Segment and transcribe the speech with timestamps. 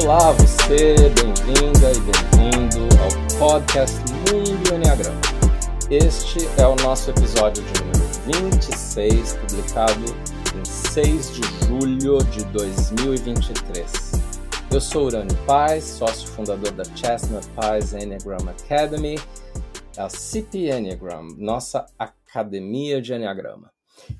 [0.00, 3.98] Olá, você, bem-vinda e bem-vindo ao podcast
[4.30, 5.20] Mundo Enneagrama.
[5.90, 10.04] Este é o nosso episódio de número 26, publicado
[10.56, 14.12] em 6 de julho de 2023.
[14.72, 19.16] Eu sou Urânio Paz, sócio fundador da Chestnut Paz Enneagram Academy,
[19.96, 23.72] a CP Enneagram, nossa academia de Enneagrama.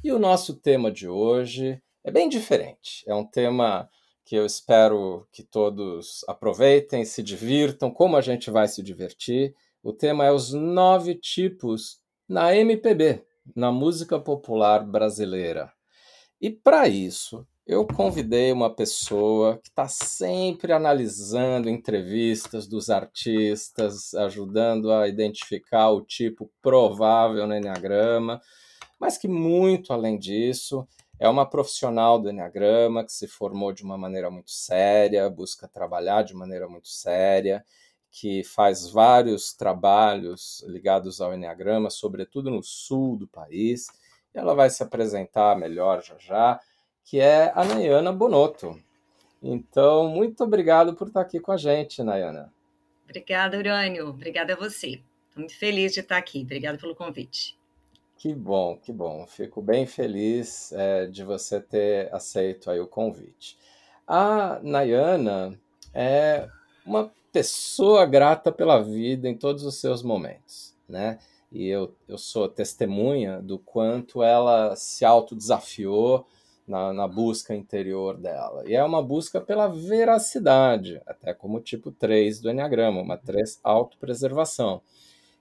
[0.02, 3.04] E o nosso tema de hoje é bem diferente.
[3.06, 3.88] É um tema
[4.28, 9.54] que eu espero que todos aproveitem, se divirtam, como a gente vai se divertir.
[9.82, 13.24] O tema é os nove tipos na MPB,
[13.56, 15.72] na música popular brasileira.
[16.38, 24.92] E para isso, eu convidei uma pessoa que está sempre analisando entrevistas dos artistas, ajudando
[24.92, 28.42] a identificar o tipo provável no Enneagrama,
[29.00, 30.86] mas que muito além disso
[31.18, 36.22] é uma profissional do Enneagrama que se formou de uma maneira muito séria, busca trabalhar
[36.22, 37.64] de maneira muito séria,
[38.10, 43.88] que faz vários trabalhos ligados ao Enneagrama, sobretudo no sul do país.
[44.34, 46.60] E ela vai se apresentar melhor já já,
[47.04, 48.80] que é a Nayana Bonotto.
[49.42, 52.52] Então, muito obrigado por estar aqui com a gente, Nayana.
[53.04, 54.08] Obrigada, Urânio.
[54.08, 55.02] Obrigada a você.
[55.28, 56.42] Estou muito feliz de estar aqui.
[56.42, 57.57] Obrigada pelo convite.
[58.18, 59.24] Que bom, que bom.
[59.28, 63.56] Fico bem feliz é, de você ter aceito aí o convite.
[64.04, 65.56] A Nayana
[65.94, 66.48] é
[66.84, 71.20] uma pessoa grata pela vida em todos os seus momentos, né?
[71.52, 76.26] E eu, eu sou testemunha do quanto ela se autodesafiou
[76.66, 78.64] na, na busca interior dela.
[78.66, 84.82] E é uma busca pela veracidade, até como tipo 3 do Enneagrama, uma 3 autopreservação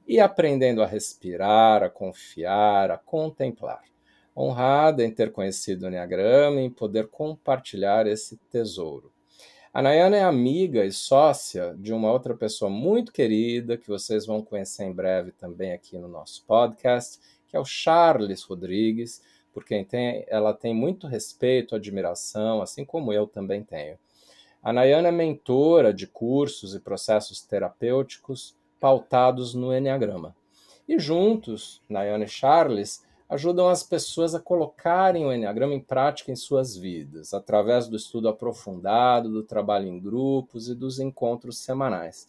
[0.07, 3.83] e aprendendo a respirar, a confiar, a contemplar.
[4.35, 9.11] Honrada em ter conhecido o Enneagrama e em poder compartilhar esse tesouro.
[9.73, 14.41] A Nayana é amiga e sócia de uma outra pessoa muito querida que vocês vão
[14.41, 19.21] conhecer em breve também aqui no nosso podcast, que é o Charles Rodrigues,
[19.53, 23.99] por quem tem, ela tem muito respeito, admiração, assim como eu também tenho.
[24.63, 30.35] A Nayana é mentora de cursos e processos terapêuticos pautados no Enneagrama.
[30.87, 36.35] E juntos, Nayana e Charles ajudam as pessoas a colocarem o Enneagrama em prática em
[36.35, 42.27] suas vidas, através do estudo aprofundado, do trabalho em grupos e dos encontros semanais.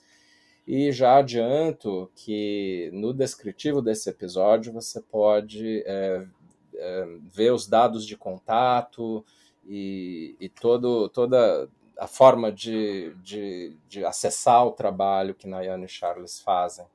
[0.66, 6.26] E já adianto que no descritivo desse episódio você pode é,
[6.74, 9.24] é, ver os dados de contato
[9.66, 15.88] e, e todo, toda a forma de, de, de acessar o trabalho que Nayana e
[15.88, 16.86] Charles fazem.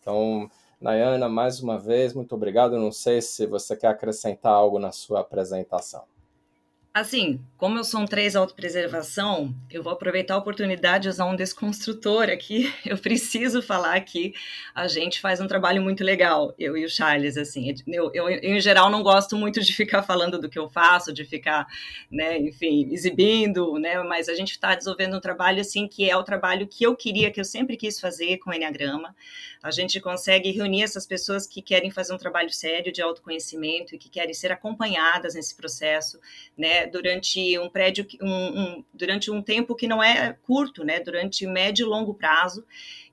[0.00, 0.50] Então,
[0.80, 2.78] Nayana, mais uma vez, muito obrigado.
[2.78, 6.04] Não sei se você quer acrescentar algo na sua apresentação.
[6.94, 11.34] Assim, como eu sou um 3 autopreservação, eu vou aproveitar a oportunidade de usar um
[11.34, 12.70] desconstrutor aqui.
[12.84, 14.34] Eu preciso falar que
[14.74, 17.74] a gente faz um trabalho muito legal, eu e o Charles, assim.
[17.86, 21.12] Eu, eu, eu, em geral, não gosto muito de ficar falando do que eu faço,
[21.12, 21.66] de ficar,
[22.10, 26.22] né, enfim, exibindo, né, mas a gente está desenvolvendo um trabalho, assim, que é o
[26.22, 29.14] trabalho que eu queria, que eu sempre quis fazer com o Enneagrama.
[29.62, 33.98] A gente consegue reunir essas pessoas que querem fazer um trabalho sério de autoconhecimento e
[33.98, 36.18] que querem ser acompanhadas nesse processo,
[36.58, 41.00] né, durante um prédio, um, um, durante um tempo que não é curto, né?
[41.00, 42.64] Durante médio e longo prazo.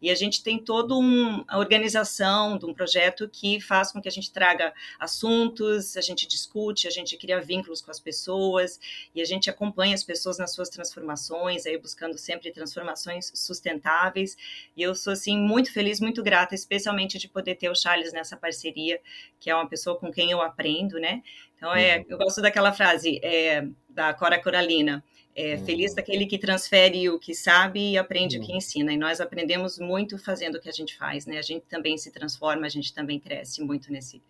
[0.01, 4.07] E a gente tem toda um, a organização de um projeto que faz com que
[4.07, 8.79] a gente traga assuntos, a gente discute, a gente cria vínculos com as pessoas
[9.13, 14.37] e a gente acompanha as pessoas nas suas transformações, aí buscando sempre transformações sustentáveis.
[14.75, 18.37] E eu sou assim muito feliz, muito grata, especialmente de poder ter o Charles nessa
[18.37, 19.01] parceria,
[19.39, 21.21] que é uma pessoa com quem eu aprendo, né?
[21.59, 22.05] Então é, uhum.
[22.07, 25.03] eu gosto daquela frase é, da Cora Coralina.
[25.35, 25.65] É, uhum.
[25.65, 28.43] Feliz daquele que transfere o que sabe e aprende uhum.
[28.43, 28.91] o que ensina.
[28.93, 31.37] E nós aprendemos muito fazendo o que a gente faz, né?
[31.37, 34.23] A gente também se transforma, a gente também cresce muito nesse,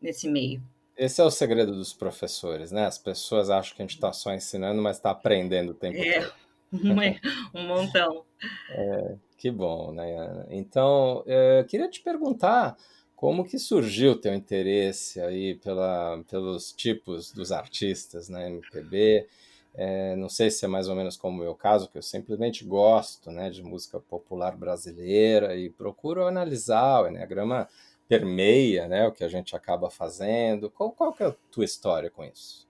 [0.00, 0.60] nesse meio.
[0.96, 2.86] Esse é o segredo dos professores, né?
[2.86, 6.20] As pessoas acham que a gente está só ensinando, mas está aprendendo o tempo é,
[6.20, 6.40] todo.
[6.72, 8.24] Um, um montão.
[8.70, 10.46] É, que bom, né?
[10.48, 12.74] Então, eu queria te perguntar
[13.20, 19.26] como que surgiu o teu interesse aí pela, pelos tipos dos artistas na MPB?
[19.74, 22.64] É, não sei se é mais ou menos como o meu caso, que eu simplesmente
[22.64, 27.68] gosto né, de música popular brasileira e procuro analisar, o Enneagrama
[28.08, 30.70] permeia né, o que a gente acaba fazendo.
[30.70, 32.66] Qual, qual que é a tua história com isso?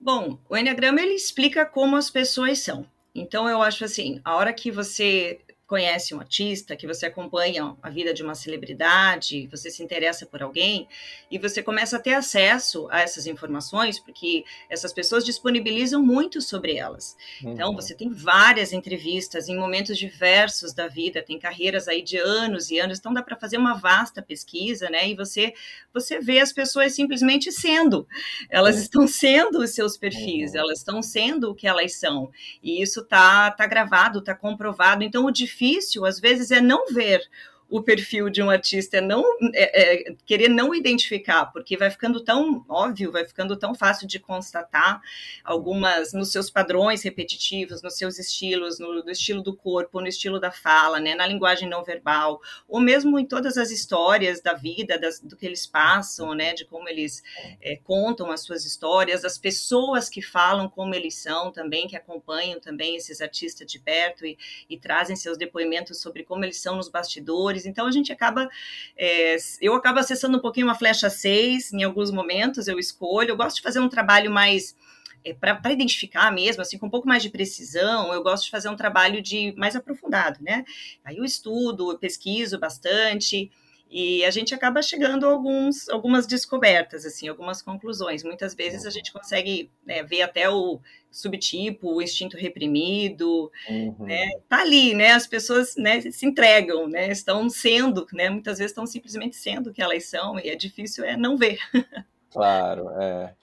[0.00, 2.86] Bom, o Enneagrama ele explica como as pessoas são.
[3.12, 7.90] Então eu acho assim, a hora que você conhece um artista, que você acompanha a
[7.90, 10.88] vida de uma celebridade, você se interessa por alguém,
[11.30, 16.76] e você começa a ter acesso a essas informações, porque essas pessoas disponibilizam muito sobre
[16.76, 17.14] elas.
[17.40, 17.68] Então, uhum.
[17.68, 22.70] Então, você tem várias entrevistas em momentos diversos da vida, tem carreiras aí de anos
[22.70, 25.06] e anos, então dá para fazer uma vasta pesquisa, né?
[25.10, 25.52] E você,
[25.92, 28.08] você vê as pessoas simplesmente sendo,
[28.48, 28.82] elas uhum.
[28.82, 30.60] estão sendo os seus perfis, uhum.
[30.60, 32.30] elas estão sendo o que elas são,
[32.62, 35.04] e isso tá, tá gravado, tá comprovado.
[35.04, 37.20] Então, o difícil difícil, às vezes, é não ver
[37.68, 39.22] o perfil de um artista é não
[39.54, 44.18] é, é, querer não identificar, porque vai ficando tão óbvio, vai ficando tão fácil de
[44.18, 45.02] constatar
[45.44, 50.40] algumas nos seus padrões repetitivos, nos seus estilos, no, no, estilo do corpo, no estilo
[50.40, 54.98] da fala, né, na linguagem não verbal, ou mesmo em todas as histórias da vida,
[54.98, 57.22] das, do que eles passam, né, de como eles
[57.60, 62.58] é, contam as suas histórias, as pessoas que falam como eles são também, que acompanham
[62.60, 64.38] também esses artistas de perto e,
[64.70, 68.48] e trazem seus depoimentos sobre como eles são nos bastidores então a gente acaba,
[68.96, 73.36] é, eu acabo acessando um pouquinho uma flecha 6 em alguns momentos, eu escolho, eu
[73.36, 74.76] gosto de fazer um trabalho mais
[75.24, 78.68] é, para identificar mesmo, assim, com um pouco mais de precisão, eu gosto de fazer
[78.68, 80.64] um trabalho de mais aprofundado, né?
[81.04, 83.50] Aí eu estudo, eu pesquiso bastante,
[83.90, 88.22] e a gente acaba chegando a alguns, algumas descobertas, assim, algumas conclusões.
[88.22, 90.80] Muitas vezes a gente consegue né, ver até o
[91.10, 93.96] subtipo, o instinto reprimido, uhum.
[94.00, 94.28] né?
[94.48, 95.12] Tá ali, né?
[95.12, 97.08] As pessoas né, se entregam, né?
[97.08, 98.28] Estão sendo, né?
[98.28, 101.58] Muitas vezes estão simplesmente sendo o que elas são, e é difícil é não ver.
[102.30, 103.34] Claro, é.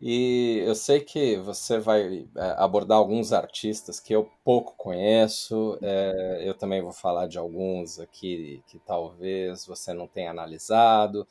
[0.00, 6.42] E eu sei que você vai é, abordar alguns artistas que eu pouco conheço, é,
[6.42, 11.26] eu também vou falar de alguns aqui que talvez você não tenha analisado,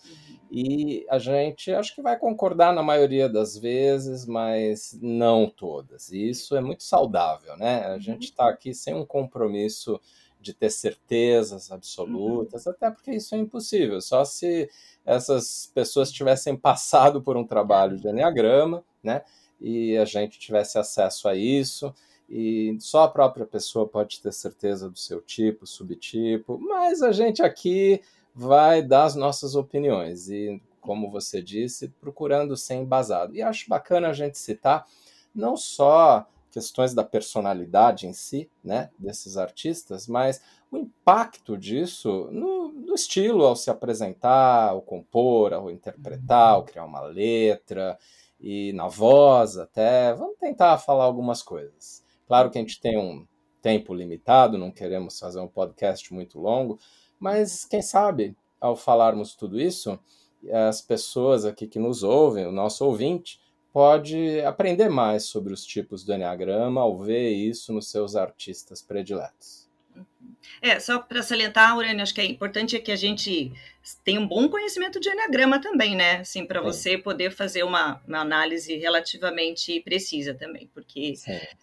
[0.52, 6.12] e a gente acho que vai concordar na maioria das vezes, mas não todas.
[6.12, 7.88] E isso é muito saudável, né?
[7.88, 8.50] A gente está uhum.
[8.52, 10.00] aqui sem um compromisso
[10.40, 12.72] de ter certezas absolutas, uhum.
[12.72, 14.00] até porque isso é impossível.
[14.02, 14.70] Só se
[15.06, 19.24] essas pessoas tivessem passado por um trabalho de enneagrama, né?
[19.60, 21.94] E a gente tivesse acesso a isso,
[22.30, 27.42] e só a própria pessoa pode ter certeza do seu tipo, subtipo, mas a gente
[27.42, 28.02] aqui
[28.34, 33.36] vai dar as nossas opiniões e, como você disse, procurando ser embasado.
[33.36, 34.88] E acho bacana a gente citar
[35.34, 40.42] não só questões da personalidade em si, né, desses artistas, mas
[40.72, 46.86] o impacto disso no, no, estilo ao se apresentar, ao compor, ao interpretar, ao criar
[46.86, 47.98] uma letra
[48.40, 50.14] e na voz até.
[50.14, 52.04] Vamos tentar falar algumas coisas.
[52.28, 53.26] Claro que a gente tem um
[53.62, 56.80] tempo limitado, não queremos fazer um podcast muito longo,
[57.20, 60.00] mas quem sabe ao falarmos tudo isso,
[60.68, 63.40] as pessoas aqui que nos ouvem, o nosso ouvinte,
[63.72, 69.70] pode aprender mais sobre os tipos do Enneagrama ao ver isso nos seus artistas prediletos.
[70.62, 73.52] É, só para salientar, Aurélio, acho que é importante que a gente
[74.04, 76.18] tenha um bom conhecimento de Enneagrama também, né?
[76.18, 81.14] Assim, para você poder fazer uma, uma, análise relativamente precisa também, porque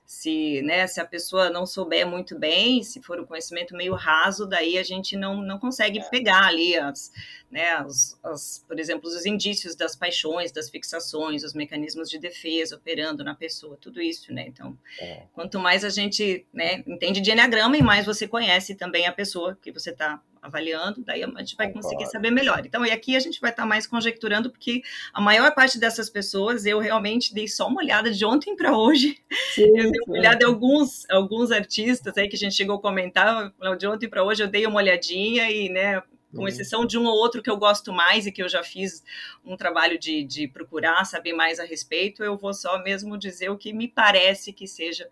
[0.05, 4.47] se, né, se a pessoa não souber muito bem, se for um conhecimento meio raso,
[4.47, 6.09] daí a gente não, não consegue é.
[6.09, 7.13] pegar ali as,
[7.51, 12.77] né, as, as, por exemplo, os indícios das paixões, das fixações, os mecanismos de defesa
[12.77, 14.47] operando na pessoa, tudo isso, né?
[14.49, 15.25] Então, é.
[15.33, 19.57] quanto mais a gente né, entende de Enneagrama e mais você conhece também a pessoa
[19.61, 22.63] que você está avaliando, daí a gente vai conseguir saber melhor.
[22.65, 24.83] Então, e aqui a gente vai estar tá mais conjecturando, porque
[25.13, 29.19] a maior parte dessas pessoas eu realmente dei só uma olhada de ontem para hoje.
[29.55, 32.81] Sim, eu dei uma olhada em alguns, alguns artistas aí que a gente chegou a
[32.81, 36.49] comentar, de ontem para hoje eu dei uma olhadinha e, né, com uhum.
[36.49, 39.03] exceção de um ou outro que eu gosto mais e que eu já fiz
[39.45, 43.57] um trabalho de, de procurar saber mais a respeito, eu vou só mesmo dizer o
[43.57, 45.09] que me parece que seja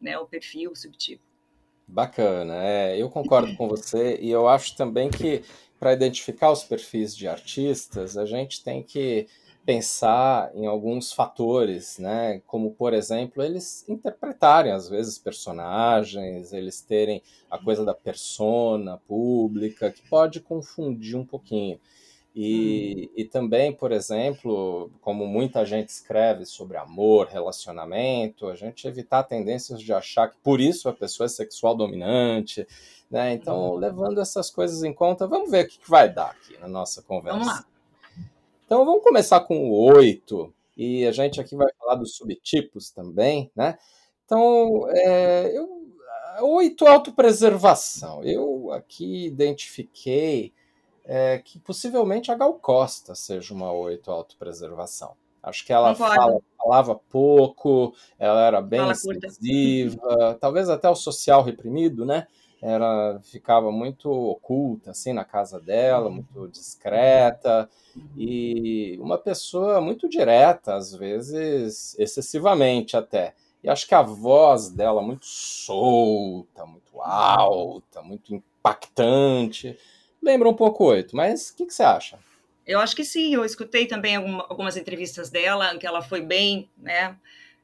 [0.00, 1.27] né, o perfil, o subtipo.
[1.88, 5.42] Bacana, é, eu concordo com você e eu acho também que
[5.80, 9.26] para identificar os perfis de artistas, a gente tem que
[9.64, 12.42] pensar em alguns fatores, né?
[12.46, 19.90] Como, por exemplo, eles interpretarem às vezes personagens, eles terem a coisa da persona pública,
[19.90, 21.80] que pode confundir um pouquinho.
[22.40, 23.12] E, hum.
[23.16, 29.82] e também, por exemplo, como muita gente escreve sobre amor, relacionamento, a gente evitar tendências
[29.82, 32.64] de achar que por isso a pessoa é sexual dominante,
[33.10, 33.32] né?
[33.32, 33.74] Então, hum.
[33.74, 37.02] levando essas coisas em conta, vamos ver o que, que vai dar aqui na nossa
[37.02, 37.40] conversa.
[37.40, 37.66] Vamos lá.
[38.64, 43.50] Então, vamos começar com o oito, e a gente aqui vai falar dos subtipos também,
[43.56, 43.76] né?
[44.24, 45.88] Então, é, eu,
[46.42, 48.22] oito autopreservação.
[48.22, 50.52] Eu aqui identifiquei
[51.08, 55.14] é, que possivelmente a Gal Costa seja uma oito autopreservação.
[55.42, 62.04] Acho que ela fala, falava pouco, ela era bem incisiva, talvez até o social reprimido,
[62.04, 62.26] né?
[62.60, 67.68] era ficava muito oculta assim na casa dela, muito discreta
[68.16, 73.34] e uma pessoa muito direta, às vezes excessivamente até.
[73.62, 79.78] E acho que a voz dela muito solta, muito alta, muito impactante,
[80.22, 81.16] lembra um pouco oito.
[81.16, 82.18] Mas o que, que você acha?
[82.66, 87.16] Eu acho que sim, eu escutei também algumas entrevistas dela, que ela foi bem, né?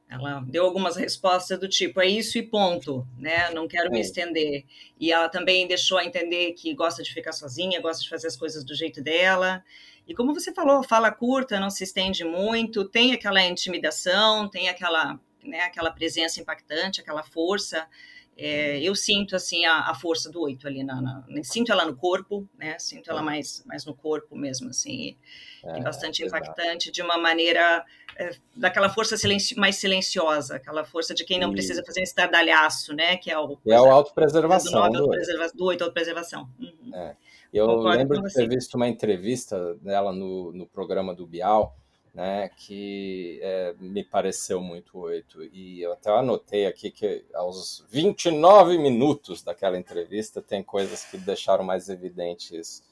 [0.09, 3.49] Ela deu algumas respostas do tipo, é isso e ponto, né?
[3.51, 4.63] Não quero me estender.
[4.99, 8.35] E ela também deixou a entender que gosta de ficar sozinha, gosta de fazer as
[8.35, 9.63] coisas do jeito dela.
[10.07, 15.19] E como você falou, fala curta, não se estende muito, tem aquela intimidação, tem aquela,
[15.43, 17.87] né, aquela presença impactante, aquela força.
[18.37, 21.95] É, eu sinto assim a, a, força do oito ali na, na, sinto ela no
[21.95, 25.15] corpo né sinto ela mais mais no corpo mesmo assim
[25.63, 27.85] é, bastante é impactante de uma maneira
[28.17, 31.53] é, daquela força silenci mais silenciosa aquela força de quem não e...
[31.53, 35.07] precisa fazer um estardalhaço né que é o é o autopreservação do,
[35.53, 36.49] do oito autopreservação.
[36.59, 36.93] Uhum.
[36.93, 37.15] É.
[37.53, 41.73] eu Concordo lembro de ter visto uma entrevista dela no, no programa do Bial
[42.15, 45.43] né, que é, me pareceu muito oito.
[45.43, 51.65] E eu até anotei aqui que aos 29 minutos daquela entrevista tem coisas que deixaram
[51.65, 52.83] mais evidentes isso.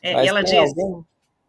[0.00, 1.02] É, e ela diz, algum...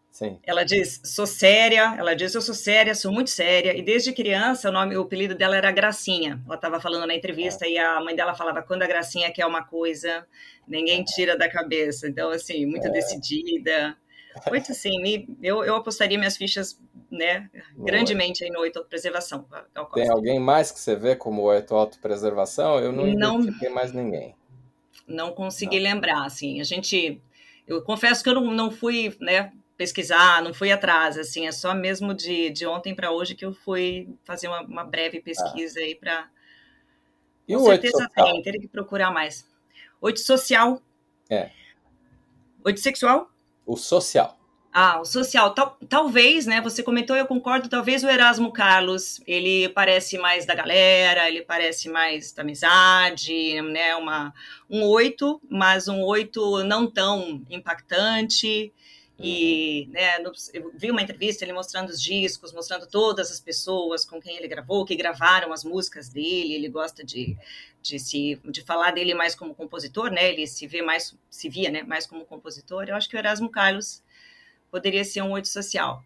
[0.10, 0.40] Sim.
[0.44, 4.70] ela diz, sou séria, ela diz, eu sou séria, sou muito séria, e desde criança
[4.70, 6.42] o nome, o apelido dela era Gracinha.
[6.44, 7.70] Ela estava falando na entrevista é.
[7.70, 10.26] e a mãe dela falava, quando a Gracinha quer uma coisa,
[10.68, 12.10] ninguém tira da cabeça.
[12.10, 12.90] Então, assim, muito é.
[12.90, 13.96] decidida,
[14.50, 15.28] Oito, sim.
[15.42, 19.46] Eu, eu apostaria minhas fichas né, grandemente aí no oito autopreservação.
[19.94, 22.80] Tem alguém mais que você vê como oito autopreservação?
[22.80, 24.36] Eu não, não identifiquei mais ninguém.
[25.06, 25.84] Não consegui não.
[25.84, 26.62] lembrar, assim.
[26.62, 27.22] A gente...
[27.68, 31.48] Eu confesso que eu não, não fui né, pesquisar, não fui atrás, assim.
[31.48, 35.20] É só mesmo de, de ontem para hoje que eu fui fazer uma, uma breve
[35.22, 35.84] pesquisa ah.
[35.84, 36.30] aí para...
[37.48, 39.46] Com certeza tem, teria que procurar mais.
[40.00, 40.82] Oito social.
[41.30, 41.50] É.
[42.64, 43.31] Oito sexual.
[43.72, 44.38] O social.
[44.74, 45.54] Ah, o social.
[45.54, 46.60] Tal, talvez, né?
[46.60, 47.70] Você comentou, eu concordo.
[47.70, 53.96] Talvez o Erasmo Carlos ele parece mais da galera, ele parece mais da amizade, né?
[53.96, 54.34] Uma,
[54.70, 58.74] um oito, mas um oito não tão impactante.
[59.18, 59.94] E uhum.
[59.94, 64.20] né, no, eu vi uma entrevista ele mostrando os discos, mostrando todas as pessoas com
[64.20, 66.56] quem ele gravou, que gravaram as músicas dele.
[66.56, 67.38] Ele gosta de,
[67.82, 70.30] de se de falar dele mais como compositor, né?
[70.30, 72.86] Ele se vê mais se via, né, mais como compositor.
[72.88, 74.04] Eu acho que o Erasmo Carlos
[74.70, 76.04] poderia ser um oito social.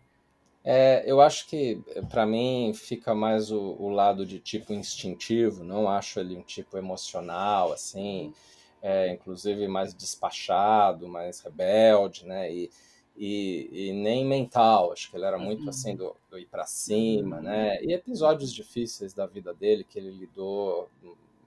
[0.63, 1.79] É, eu acho que
[2.09, 5.63] para mim fica mais o, o, lado de tipo instintivo.
[5.63, 8.33] Não acho ele um tipo emocional assim.
[8.81, 12.51] É, inclusive mais despachado, mais rebelde, né?
[12.51, 12.71] E,
[13.15, 14.91] e, e, nem mental.
[14.91, 15.69] Acho que ele era muito uhum.
[15.69, 17.83] assim do, do ir para cima, né?
[17.83, 20.89] E episódios difíceis da vida dele que ele lidou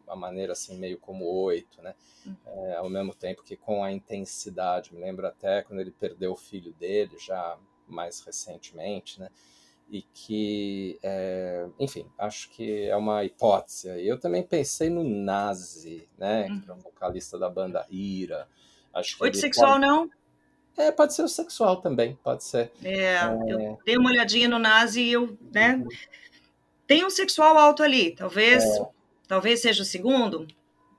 [0.08, 1.94] uma maneira assim meio como oito, né?
[2.26, 2.36] Uhum.
[2.46, 4.94] É, ao mesmo tempo que com a intensidade.
[4.94, 9.30] Me lembro até quando ele perdeu o filho dele já mais recentemente, né?
[9.90, 13.88] E que, é, enfim, acho que é uma hipótese.
[14.06, 16.46] Eu também pensei no Nazi, né?
[16.48, 16.60] Uhum.
[16.60, 18.46] Que é o vocalista da banda Ira.
[18.92, 19.86] Acho que Oito sexual pode...
[19.86, 20.10] não?
[20.76, 22.70] É, pode ser o sexual também, pode ser.
[22.84, 23.24] É, é...
[23.48, 25.74] eu dei uma olhadinha no Nazi e eu, né?
[25.74, 25.88] Uhum.
[26.86, 28.88] Tem um sexual alto ali, talvez, é...
[29.28, 30.48] talvez seja o segundo,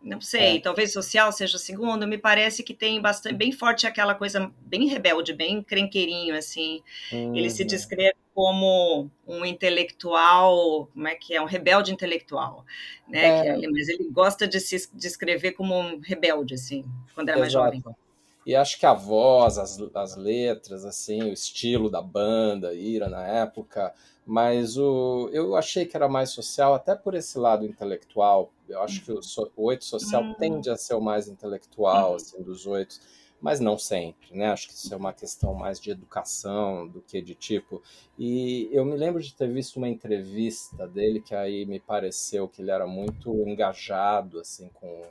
[0.01, 0.59] não sei, é.
[0.61, 2.07] talvez social seja o segundo.
[2.07, 6.81] Me parece que tem bastante, bem forte aquela coisa bem rebelde, bem crenqueirinho, assim.
[7.11, 7.35] Uhum.
[7.35, 7.67] Ele se uhum.
[7.67, 12.65] descreve como um intelectual, como é que é, um rebelde intelectual,
[13.09, 13.47] né?
[13.47, 13.67] É.
[13.67, 17.65] mas ele gosta de se descrever como um rebelde, assim, quando era Exato.
[17.65, 17.95] mais jovem.
[18.49, 23.21] E acho que a voz, as, as letras, assim, o estilo da banda, Ira na
[23.21, 23.93] época,
[24.25, 28.51] mas o, eu achei que era mais social, até por esse lado intelectual.
[28.67, 29.19] Eu acho que o,
[29.55, 30.33] o oito social uhum.
[30.33, 32.15] tende a ser o mais intelectual, uhum.
[32.15, 32.99] assim, dos oito,
[33.39, 34.47] mas não sempre, né?
[34.47, 37.83] Acho que isso é uma questão mais de educação do que de tipo.
[38.17, 42.63] E eu me lembro de ter visto uma entrevista dele que aí me pareceu que
[42.63, 45.03] ele era muito engajado, assim, com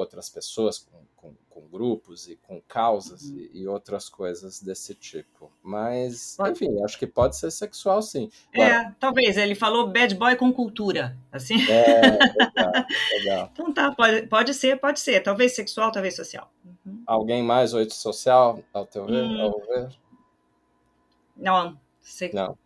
[0.00, 3.36] outras pessoas, com, com, com grupos e com causas uhum.
[3.36, 5.50] e, e, outras coisas desse tipo.
[5.62, 8.30] Mas, enfim, acho que pode ser sexual, sim.
[8.52, 9.36] É, talvez.
[9.36, 11.56] Ele falou bad boy com cultura, assim.
[11.70, 12.00] É,
[12.36, 13.50] legal, legal.
[13.52, 15.20] então tá, pode, pode ser, pode ser.
[15.22, 16.50] Talvez sexual, talvez social.
[16.64, 17.02] Uhum.
[17.06, 19.24] Alguém mais oito social, ao teu ver?
[19.24, 19.40] Hum.
[19.40, 19.88] Ao ver?
[21.36, 22.34] Não, se...
[22.34, 22.56] não.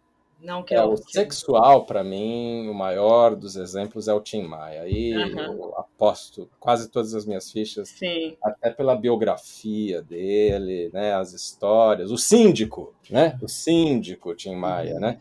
[0.44, 0.84] Não que é.
[0.84, 4.82] O sexual, para mim, o maior dos exemplos é o Tim Maia.
[4.82, 5.40] Aí uhum.
[5.40, 8.36] eu aposto quase todas as minhas fichas, Sim.
[8.42, 15.00] até pela biografia dele, né, as histórias, o síndico, né, o síndico Tim Maia, uhum.
[15.00, 15.18] né,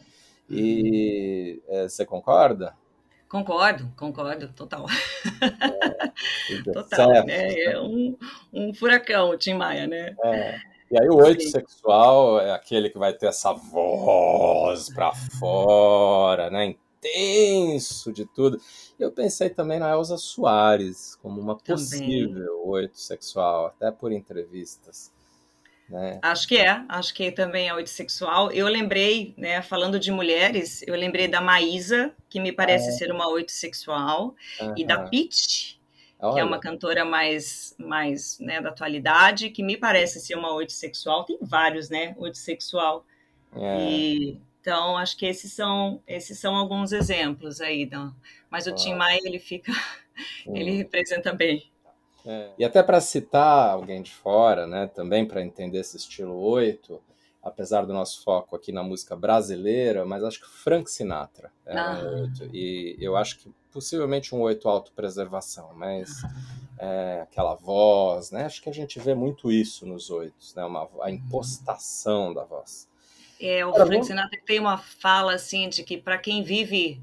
[0.50, 2.76] e é, você concorda?
[3.30, 4.86] Concordo, concordo, total.
[5.42, 6.04] É.
[6.72, 7.26] Total, Certo.
[7.26, 7.60] né?
[7.62, 8.16] É um,
[8.54, 10.16] um furacão o Tim Maia, né?
[10.24, 10.73] É.
[10.94, 16.76] E aí o oito sexual é aquele que vai ter essa voz pra fora, né?
[17.00, 18.62] Intenso de tudo.
[19.00, 25.12] Eu pensei também na Elza Soares como uma possível oito sexual, até por entrevistas.
[25.90, 26.20] Né?
[26.22, 28.52] Acho que é, acho que também é oito sexual.
[28.52, 32.92] Eu lembrei, né, falando de mulheres, eu lembrei da Maísa, que me parece é.
[32.92, 34.76] ser uma oito sexual, uhum.
[34.78, 35.74] e da Pitch,
[36.24, 36.36] Olha.
[36.36, 40.72] que é uma cantora mais, mais né, da atualidade, que me parece ser uma oito
[40.72, 41.26] sexual.
[41.26, 42.16] Tem vários, né?
[42.18, 43.06] Oito sexual.
[43.54, 43.90] É.
[43.90, 47.86] E, então, acho que esses são, esses são alguns exemplos aí.
[47.92, 48.16] Não?
[48.50, 49.74] Mas o Tim Maia, ele fica.
[50.48, 51.70] ele representa bem.
[52.26, 52.52] É.
[52.58, 57.02] E até para citar alguém de fora, né, também para entender esse estilo 8,
[57.44, 62.02] apesar do nosso foco aqui na música brasileira, mas acho que Frank Sinatra é ah.
[62.02, 62.50] um 8.
[62.56, 66.22] E eu acho que possivelmente um oito autopreservação, mas
[66.78, 68.46] é, aquela voz, né?
[68.46, 70.64] Acho que a gente vê muito isso nos oitos, né?
[70.64, 72.88] Uma, a impostação da voz.
[73.42, 77.02] É, o Agora, Frank Sinatra tem uma fala assim de que para quem vive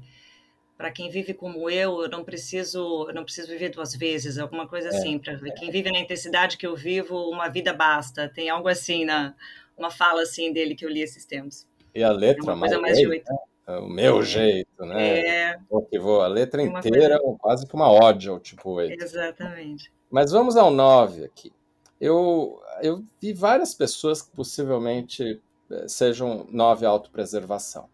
[0.75, 4.67] para quem vive como eu, eu não preciso, eu não preciso viver duas vezes, alguma
[4.67, 5.19] coisa é, assim.
[5.19, 5.51] Para é.
[5.51, 8.27] quem vive na intensidade que eu vivo, uma vida basta.
[8.27, 9.35] Tem algo assim na
[9.81, 11.67] uma fala assim dele que eu li esses tempos.
[11.93, 13.31] E a letra, é uma coisa mais de oito.
[13.31, 13.37] Né?
[13.67, 15.19] É o meu jeito, né?
[15.19, 15.59] É.
[15.89, 17.37] que vou, a letra inteira coisa...
[17.39, 19.01] quase que uma ódio tipo 8.
[19.01, 19.91] Exatamente.
[20.09, 21.51] Mas vamos ao 9 aqui.
[21.99, 27.87] Eu, eu vi várias pessoas que possivelmente eh, sejam 9 autopreservação.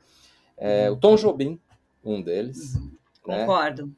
[0.57, 0.95] É, uhum.
[0.95, 1.59] O Tom Jobim,
[2.03, 2.75] um deles.
[2.75, 2.91] Uhum.
[3.27, 3.39] Né?
[3.41, 3.91] Concordo.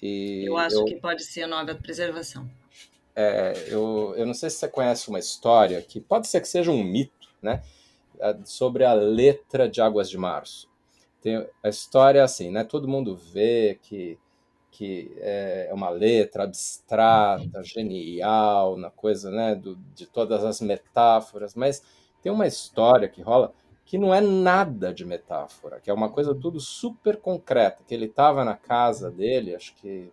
[0.00, 2.48] E eu acho eu, que pode ser a nova preservação.
[3.14, 6.70] É, eu, eu não sei se você conhece uma história que pode ser que seja
[6.70, 7.12] um mito,
[7.42, 7.62] né?
[8.44, 10.68] Sobre a letra de Águas de Março
[11.26, 12.62] tem a história é assim, né?
[12.62, 14.16] Todo mundo vê que
[14.70, 21.82] que é uma letra abstrata, genial, na coisa, né, do, de todas as metáforas, mas
[22.20, 23.54] tem uma história que rola
[23.86, 28.04] que não é nada de metáfora, que é uma coisa tudo super concreta, que ele
[28.04, 30.12] estava na casa dele, acho que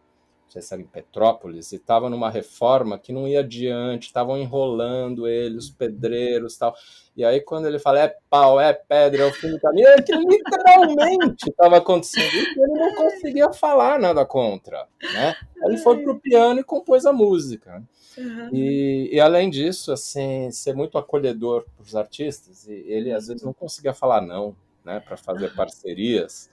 [0.57, 5.69] era em Petrópolis, e estava numa reforma que não ia adiante, estavam enrolando ele, os
[5.69, 6.75] pedreiros tal.
[7.15, 10.01] E aí, quando ele fala é pau, é pedra, é o fim do caminho, é
[10.01, 14.87] que literalmente estava acontecendo e ele não conseguia falar nada contra.
[15.01, 15.35] Né?
[15.63, 17.83] Aí ele foi pro piano e compôs a música.
[18.17, 18.49] Uhum.
[18.53, 23.43] E, e, além disso, assim, ser muito acolhedor para os artistas, e ele às vezes
[23.43, 26.49] não conseguia falar não, né, para fazer parcerias.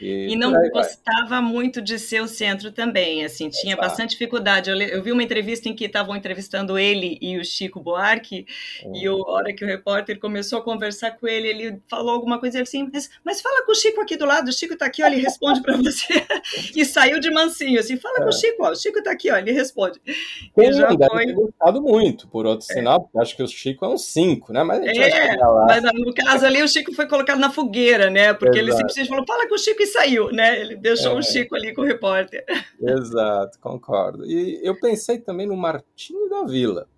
[0.00, 3.88] E, e não gostava muito de ser o centro também, assim, tinha Exato.
[3.88, 4.70] bastante dificuldade.
[4.70, 8.46] Eu, eu, vi uma entrevista em que estavam entrevistando ele e o Chico Buarque,
[8.84, 8.96] uhum.
[8.96, 12.62] e a hora que o repórter começou a conversar com ele, ele falou alguma coisa
[12.62, 15.06] assim, mas, mas fala com o Chico aqui do lado, o Chico está aqui, ó,
[15.06, 16.06] ele responde para você.
[16.74, 18.20] e saiu de mansinho, assim, fala é.
[18.20, 18.32] com o é.
[18.32, 20.00] Chico, ó, o Chico está aqui, ó, ele responde.
[20.54, 21.26] Quem já deve foi...
[21.26, 22.74] ter gostado muito, por outro é.
[22.74, 24.62] sinal, porque acho que o Chico é um cinco, né?
[24.62, 25.36] Mas, é,
[25.66, 28.32] mas no caso ali o Chico foi colocado na fogueira, né?
[28.32, 28.70] Porque Exato.
[28.70, 30.60] ele simplesmente falou, fala com o Chico e saiu, né?
[30.60, 31.18] Ele deixou é.
[31.18, 32.44] o Chico ali com o repórter.
[32.80, 34.24] Exato, concordo.
[34.24, 36.88] E eu pensei também no Martinho da Vila,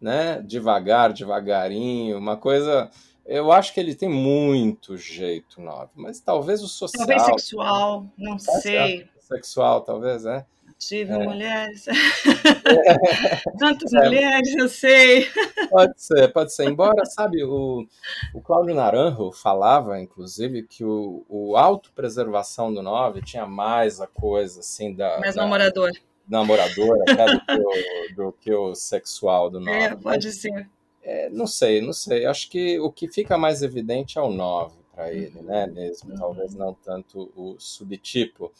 [0.00, 0.42] né?
[0.42, 2.90] Devagar, devagarinho, uma coisa.
[3.24, 7.06] Eu acho que ele tem muito jeito nove, mas talvez o social.
[7.06, 9.08] Talvez sexual, não sei.
[9.18, 10.46] Sexual, talvez, é.
[10.78, 11.18] Tive é.
[11.18, 11.86] mulheres.
[13.58, 14.04] Tantas é.
[14.04, 15.26] mulheres, eu sei.
[15.70, 16.68] Pode ser, pode ser.
[16.68, 17.86] Embora, sabe, o,
[18.34, 24.60] o Cláudio Naranjo falava, inclusive, que o, o autopreservação do 9 tinha mais a coisa,
[24.60, 25.18] assim, da.
[25.18, 25.90] Mais da, namorador.
[26.28, 29.72] Namorador, até do que, o, do que o sexual do 9.
[29.72, 30.68] É, pode ser.
[31.02, 32.26] É, não sei, não sei.
[32.26, 35.66] Acho que o que fica mais evidente é o 9 para ele, né?
[35.66, 36.18] Mesmo, uhum.
[36.18, 38.52] talvez não tanto o subtipo.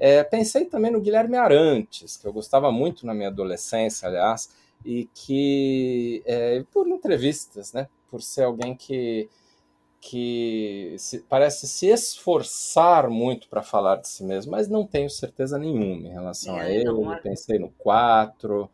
[0.00, 4.50] É, pensei também no Guilherme Arantes, que eu gostava muito na minha adolescência, aliás,
[4.82, 9.28] e que, é, por entrevistas, né, por ser alguém que,
[10.00, 15.58] que se, parece se esforçar muito para falar de si mesmo, mas não tenho certeza
[15.58, 16.84] nenhuma em relação é, a ele.
[16.84, 18.70] Não, eu pensei no 4,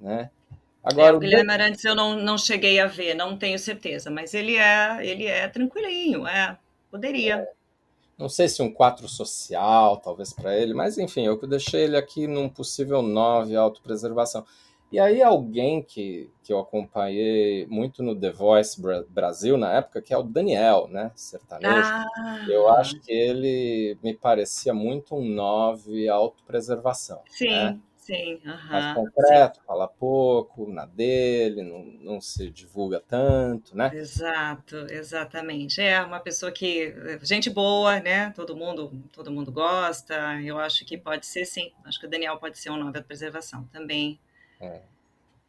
[0.00, 0.28] né?
[0.82, 4.34] Agora, é, o Guilherme Arantes eu não, não cheguei a ver, não tenho certeza, mas
[4.34, 6.58] ele é ele é tranquilinho, é,
[6.90, 7.36] poderia.
[7.36, 7.57] É,
[8.18, 12.26] não sei se um 4 social, talvez para ele, mas enfim, eu deixei ele aqui
[12.26, 14.44] num possível 9 autopreservação.
[14.90, 20.14] E aí alguém que, que eu acompanhei muito no The Voice Brasil na época, que
[20.14, 21.74] é o Daniel, né, sertanejo.
[21.74, 22.46] Ah.
[22.48, 27.20] Eu acho que ele me parecia muito um 9 autopreservação.
[27.28, 27.78] Sim, né?
[28.08, 28.40] Sim.
[28.70, 29.64] mais concreto, sim.
[29.66, 33.90] fala pouco, na dele, não, não se divulga tanto, né?
[33.92, 35.80] Exato, exatamente.
[35.80, 38.30] É uma pessoa que gente boa, né?
[38.30, 40.40] Todo mundo, todo mundo gosta.
[40.42, 41.70] Eu acho que pode ser sim.
[41.84, 44.18] Acho que o Daniel pode ser um nove de preservação também.
[44.60, 44.80] É.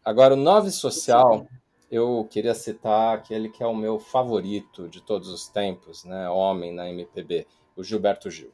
[0.03, 1.47] Agora o nove social,
[1.89, 6.29] eu queria citar aquele que é o meu favorito de todos os tempos, né?
[6.29, 8.51] Homem na MPB, o Gilberto Gil.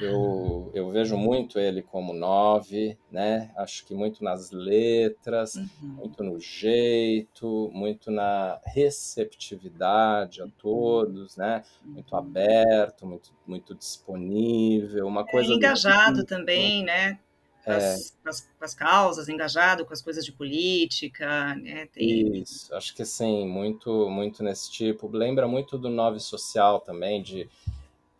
[0.00, 3.50] Eu, eu vejo muito ele como nove, né?
[3.56, 5.68] Acho que muito nas letras, uhum.
[5.82, 11.62] muito no jeito, muito na receptividade a todos, né?
[11.84, 12.18] Muito uhum.
[12.18, 15.52] aberto, muito, muito disponível, uma é, coisa...
[15.52, 16.28] É, engajado tipo.
[16.28, 17.18] também, né?
[17.64, 17.76] Com é.
[17.76, 21.86] as, as, causas, engajado com as coisas de política, né?
[21.86, 22.42] Tem...
[22.42, 25.08] Isso, acho que sim, muito, muito nesse tipo.
[25.08, 27.48] Lembra muito do Nove Social também, de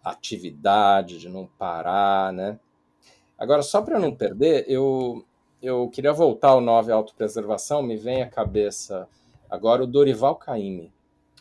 [0.05, 2.59] atividade, de não parar, né?
[3.38, 5.25] Agora, só para não perder, eu,
[5.62, 9.09] eu queria voltar ao 9 autopreservação, me vem à cabeça
[9.51, 10.93] agora o Dorival Caymmi.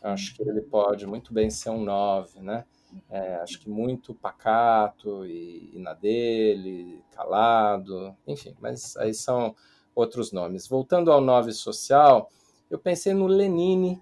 [0.02, 2.65] Acho que ele pode muito bem ser um 9, né?
[3.10, 9.56] É, acho que muito pacato e, e, na dele, calado, enfim, mas aí são
[9.95, 10.67] outros nomes.
[10.67, 12.30] Voltando ao 9 social,
[12.69, 14.02] eu pensei no Lenine,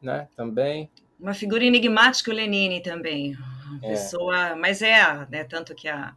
[0.00, 3.36] né, também, uma figura enigmática o Lenine também.
[3.68, 3.88] Uma é.
[3.90, 6.14] pessoa, mas é, né, tanto que a,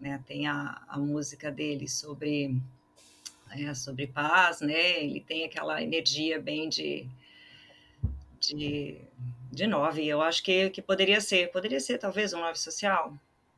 [0.00, 2.56] né, tem a, a música dele sobre
[3.50, 5.04] é, sobre paz, né?
[5.04, 7.08] Ele tem aquela energia bem de
[8.40, 9.00] de,
[9.50, 10.06] de nove.
[10.06, 13.14] Eu acho que, que poderia ser, poderia ser talvez um nove social.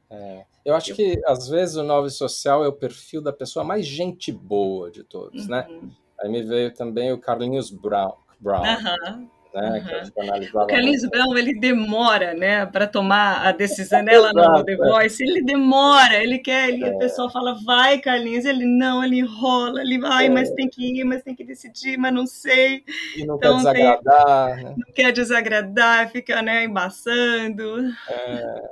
[0.08, 0.96] É, eu acho eu...
[0.96, 5.02] que às vezes o nove social é o perfil da pessoa mais gente boa de
[5.02, 5.66] todos, né?
[5.68, 5.82] uhum.
[5.82, 5.90] né?
[6.20, 10.12] Aí me veio também o Carlinhos Brown, Brown uhum né?
[10.16, 10.62] Uhum.
[10.62, 15.22] o Carlinhos Brown ele demora, né, para tomar a decisão dela no The Voice.
[15.22, 16.90] Ele demora, ele quer, ele, é.
[16.90, 20.28] o pessoal fala, vai, Carlinhos, ele não, ele enrola, ele vai, é.
[20.28, 22.84] mas tem que ir, mas tem que decidir, mas não sei.
[23.16, 24.74] E não então, quer desagradar, tem, né?
[24.76, 27.78] Não quer desagradar, fica, né, embaçando.
[28.08, 28.70] É,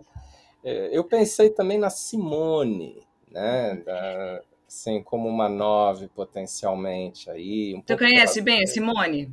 [0.64, 7.74] é eu pensei também na Simone, né, da, assim, como uma nove potencialmente aí.
[7.74, 9.32] Um tu conhece bem a Simone?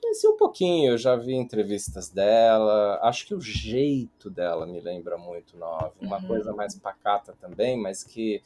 [0.00, 2.98] Conheci um pouquinho, eu já vi entrevistas dela.
[3.02, 5.94] Acho que o jeito dela me lembra muito Nove.
[6.00, 6.26] Uma uhum.
[6.26, 8.42] coisa mais pacata também, mas que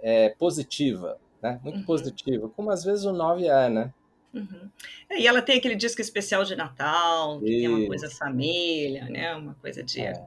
[0.00, 1.60] é positiva, né?
[1.62, 1.84] Muito uhum.
[1.84, 3.92] positiva, como às vezes o Nove é, né?
[4.34, 4.68] Uhum.
[5.08, 7.60] É, e ela tem aquele disco especial de Natal, que Isso.
[7.60, 9.34] tem uma coisa família, né?
[9.34, 10.00] Uma coisa de.
[10.00, 10.26] É.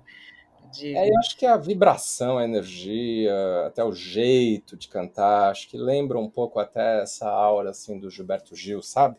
[0.71, 0.95] De...
[0.95, 3.33] É, eu acho que a vibração, a energia,
[3.65, 8.09] até o jeito de cantar, acho que lembra um pouco até essa aura assim do
[8.09, 9.17] Gilberto Gil, sabe?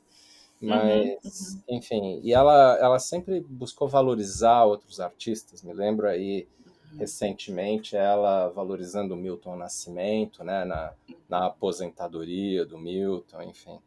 [0.61, 1.77] Uhum, Mas, uhum.
[1.77, 5.63] enfim, e ela, ela sempre buscou valorizar outros artistas.
[5.63, 6.49] Me lembro aí,
[6.93, 6.99] uhum.
[6.99, 10.93] recentemente, ela valorizando o Milton Nascimento, né, na,
[11.29, 13.79] na aposentadoria do Milton, enfim.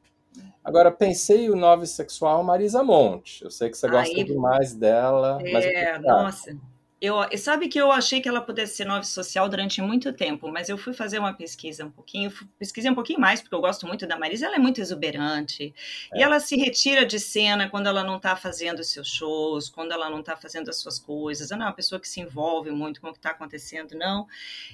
[0.64, 3.44] Agora, pensei o nove sexual Marisa Monte.
[3.44, 5.40] Eu sei que você gosta aí, demais dela.
[5.42, 6.58] É, mas nossa.
[7.02, 10.70] Eu, sabe que eu achei que ela pudesse ser nove social durante muito tempo, mas
[10.70, 14.06] eu fui fazer uma pesquisa um pouquinho, pesquisei um pouquinho mais, porque eu gosto muito
[14.06, 15.74] da Marisa, ela é muito exuberante,
[16.14, 16.20] é.
[16.20, 19.94] e ela se retira de cena quando ela não está fazendo os seus shows, quando
[19.94, 22.70] ela não está fazendo as suas coisas, ela não é uma pessoa que se envolve
[22.70, 24.28] muito com o que está acontecendo, não.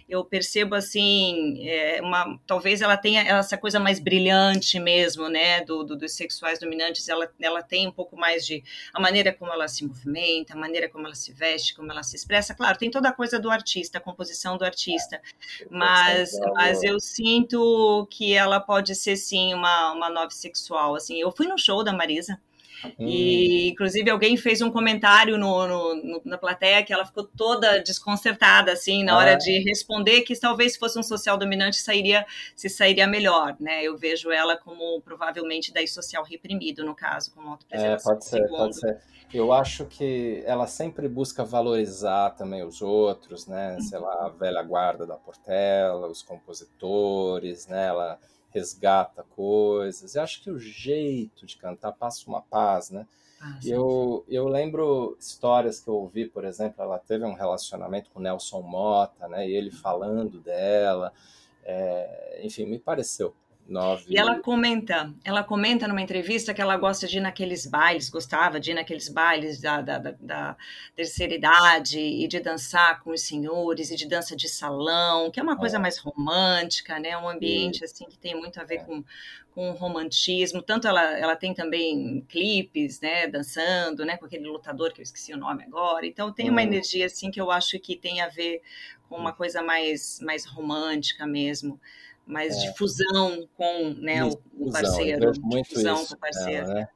[0.10, 5.82] Eu percebo, assim, é, uma, talvez ela tenha essa coisa mais brilhante mesmo, né, do,
[5.82, 8.62] do, dos sexuais dominantes, ela, ela tem um pouco mais de,
[8.94, 12.17] a maneira como ela se movimenta, a maneira como ela se veste, como ela se
[12.18, 12.54] expressa.
[12.54, 17.00] Claro, tem toda a coisa do artista, a composição do artista, é, mas, mas eu
[17.00, 20.96] sinto que ela pode ser sim uma, uma nova sexual.
[20.96, 22.40] Assim, eu fui no show da Marisa.
[22.86, 23.08] Hum.
[23.08, 27.80] E, inclusive, alguém fez um comentário no, no, no, na plateia que ela ficou toda
[27.80, 29.38] desconcertada, assim, na hora ah.
[29.38, 33.84] de responder que talvez se fosse um social dominante sairia, se sairia melhor, né?
[33.84, 38.12] Eu vejo ela como provavelmente daí social reprimido, no caso, como autopreservação.
[38.12, 38.58] É, pode ser, segundo.
[38.58, 39.02] pode ser.
[39.34, 43.78] Eu acho que ela sempre busca valorizar também os outros, né?
[43.82, 47.88] Sei lá, a velha guarda da Portela, os compositores, né?
[47.88, 48.18] Ela
[48.58, 50.16] resgata coisas.
[50.16, 53.08] Eu acho que o jeito de cantar passa uma paz, né?
[53.40, 58.20] Ah, eu, eu lembro histórias que eu ouvi, por exemplo, ela teve um relacionamento com
[58.20, 59.48] Nelson Mota, né?
[59.48, 61.14] E ele falando dela.
[61.64, 63.36] É, enfim, me pareceu
[63.68, 64.06] Nove...
[64.08, 68.62] E ela comenta, ela comenta numa entrevista que ela gosta de ir naqueles bailes, gostava
[68.62, 70.58] de ir naqueles bailes da, da, da, da
[70.96, 75.44] terceira idade e de dançar com os senhores e de dança de salão, que é
[75.44, 75.80] uma coisa é.
[75.80, 77.18] mais romântica, né?
[77.18, 78.84] Um ambiente assim que tem muito a ver é.
[78.86, 79.04] com,
[79.52, 80.62] com romantismo.
[80.62, 83.28] Tanto ela, ela tem também clipes, né?
[83.28, 84.16] Dançando, né?
[84.16, 86.06] Com aquele lutador que eu esqueci o nome agora.
[86.06, 86.68] Então tem uma uhum.
[86.68, 88.62] energia assim que eu acho que tem a ver
[89.10, 91.80] com uma coisa mais mais romântica mesmo.
[92.28, 92.60] Mais é.
[92.60, 95.32] de fusão com né, o, o parceiro.
[95.42, 96.68] Muito fusão isso, com o parceiro.
[96.68, 96.88] né?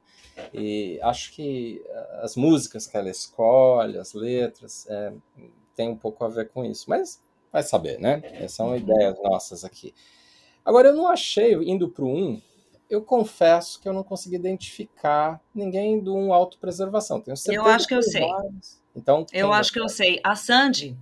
[0.52, 1.82] E acho que
[2.20, 5.12] as músicas que ela escolhe, as letras, é,
[5.74, 6.88] tem um pouco a ver com isso.
[6.88, 8.22] Mas vai saber, né?
[8.34, 8.76] Essas são uhum.
[8.76, 9.94] ideias nossas aqui.
[10.64, 12.40] Agora, eu não achei, indo para o 1,
[12.88, 17.20] eu confesso que eu não consegui identificar ninguém do 1 autopreservação.
[17.20, 18.26] Tenho certeza eu acho que eu sei.
[18.94, 20.20] Então, eu acho que eu sei.
[20.22, 20.96] A Sandy.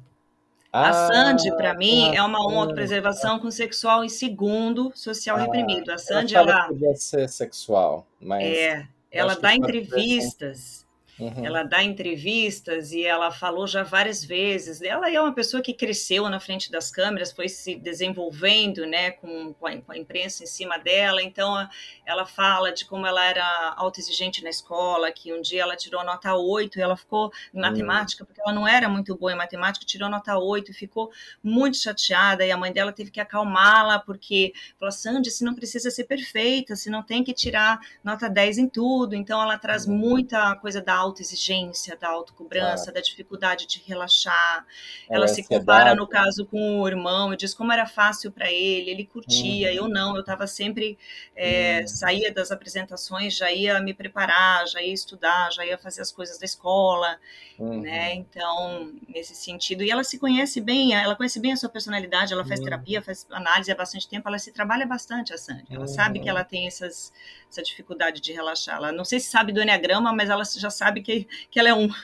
[0.72, 3.40] Ah, a Sandy, para mim, ah, é uma 1 autopreservação ah.
[3.40, 5.90] com sexual e segundo social ah, reprimido.
[5.90, 6.68] A Sandy, ela.
[6.68, 8.42] Podia ser sexual, mas.
[8.44, 10.79] É, ela dá entrevistas
[11.20, 11.44] Uhum.
[11.44, 14.80] Ela dá entrevistas e ela falou já várias vezes.
[14.80, 19.52] Ela é uma pessoa que cresceu na frente das câmeras, foi se desenvolvendo, né, com,
[19.52, 21.22] com, a, imprensa em cima dela.
[21.22, 21.68] Então,
[22.06, 26.34] ela fala de como ela era autoexigente na escola, que um dia ela tirou nota
[26.34, 30.08] 8 e ela ficou em matemática, porque ela não era muito boa em matemática, tirou
[30.08, 31.10] nota 8 e ficou
[31.42, 32.46] muito chateada.
[32.46, 36.74] E a mãe dela teve que acalmá-la, porque falou: Sandy, se não precisa ser perfeita,
[36.74, 39.14] se não tem que tirar nota 10 em tudo.
[39.14, 39.92] Então, ela traz hum.
[39.92, 44.66] muita coisa da autoexigência, da autocobrança, da dificuldade de relaxar.
[45.08, 48.50] É, ela se compara, no caso, com o irmão e diz como era fácil para
[48.50, 49.74] ele, ele curtia, uhum.
[49.74, 50.98] eu não, eu estava sempre,
[51.36, 51.88] é, uhum.
[51.88, 56.38] saía das apresentações, já ia me preparar, já ia estudar, já ia fazer as coisas
[56.38, 57.18] da escola,
[57.58, 57.80] uhum.
[57.82, 58.14] né?
[58.14, 62.44] Então, nesse sentido, e ela se conhece bem, ela conhece bem a sua personalidade, ela
[62.44, 62.64] faz uhum.
[62.64, 66.28] terapia, faz análise há bastante tempo, ela se trabalha bastante, a Sandy, ela sabe que
[66.28, 67.12] ela tem essas,
[67.50, 70.99] essa dificuldade de relaxar, ela não sei se sabe do Enneagrama, mas ela já sabe
[71.00, 71.88] sabe que, que ela é um.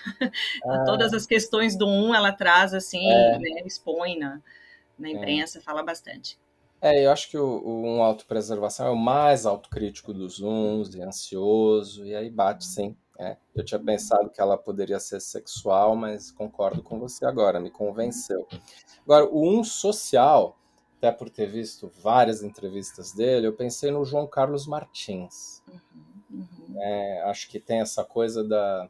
[0.64, 0.84] Ah.
[0.84, 3.38] Todas as questões do um ela traz assim, é.
[3.38, 4.40] né, expõe na,
[4.98, 5.60] na imprensa, é.
[5.60, 6.38] fala bastante.
[6.80, 11.02] É, eu acho que o, o um autopreservação é o mais autocrítico dos uns, e
[11.02, 12.96] ansioso, e aí bate sim.
[13.18, 13.36] É.
[13.54, 18.46] Eu tinha pensado que ela poderia ser sexual, mas concordo com você agora, me convenceu.
[19.04, 20.58] Agora, o um social,
[20.98, 25.62] até por ter visto várias entrevistas dele, eu pensei no João Carlos Martins.
[25.68, 25.85] Uhum.
[26.76, 26.82] Uhum.
[26.82, 28.88] É, acho que tem essa coisa da,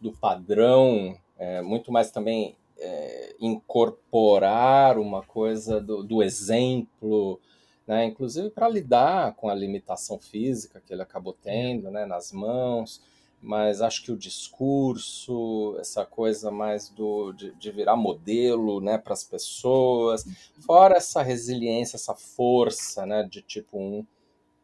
[0.00, 7.40] do padrão, é, muito mais também é, incorporar uma coisa do, do exemplo,
[7.86, 8.04] né?
[8.04, 12.06] inclusive para lidar com a limitação física que ele acabou tendo né?
[12.06, 13.02] nas mãos,
[13.40, 19.14] mas acho que o discurso, essa coisa mais do, de, de virar modelo né, para
[19.14, 20.26] as pessoas,
[20.60, 23.80] fora essa resiliência, essa força né, de tipo 1.
[23.80, 24.06] Um,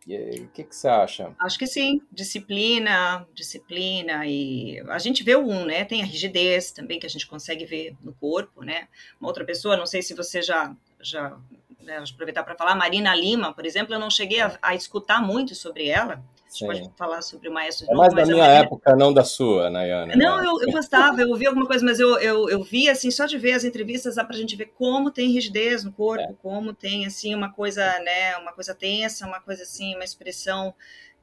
[0.06, 1.34] o que, que você acha?
[1.40, 5.84] Acho que sim, disciplina, disciplina e a gente vê o um, né?
[5.84, 8.86] Tem a rigidez também que a gente consegue ver no corpo, né?
[9.20, 11.36] Uma outra pessoa, não sei se você já já
[11.80, 15.54] né, aproveitar para falar, Marina Lima, por exemplo, eu não cheguei a, a escutar muito
[15.54, 16.22] sobre ela,
[16.56, 17.86] gente pode falar sobre o maestro.
[17.90, 20.14] É mais da minha época, não da sua, Nayana.
[20.16, 23.26] Não, eu, eu gostava, eu ouvi alguma coisa, mas eu, eu, eu vi, assim, só
[23.26, 26.34] de ver as entrevistas, dá pra gente ver como tem rigidez no corpo, é.
[26.42, 30.74] como tem, assim, uma coisa, né, uma coisa tensa, uma coisa, assim, uma expressão...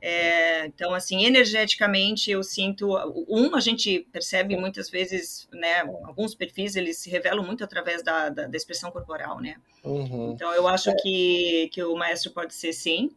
[0.05, 2.89] É, então, assim, energeticamente eu sinto.
[3.25, 5.79] Um, a gente percebe muitas vezes, né?
[6.03, 9.55] Alguns perfis eles se revelam muito através da, da, da expressão corporal, né?
[9.81, 10.33] Uhum.
[10.33, 10.95] Então, eu acho é.
[10.95, 13.11] que, que o maestro pode ser sim,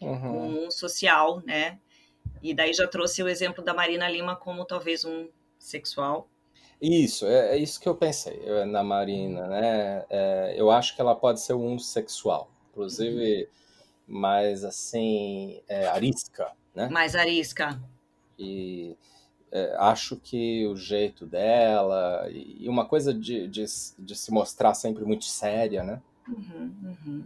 [0.00, 0.66] uhum.
[0.66, 1.78] um social, né?
[2.42, 6.28] E daí já trouxe o exemplo da Marina Lima como talvez um sexual.
[6.80, 10.04] Isso, é, é isso que eu pensei na Marina, né?
[10.08, 13.42] É, eu acho que ela pode ser um sexual, inclusive
[14.08, 14.20] uhum.
[14.20, 16.88] mais assim, é, arisca, né?
[16.88, 17.78] Mais arisca.
[18.38, 18.96] E
[19.52, 23.64] é, acho que o jeito dela, e uma coisa de, de,
[23.98, 26.00] de se mostrar sempre muito séria, né?
[26.26, 27.24] Uhum, uhum.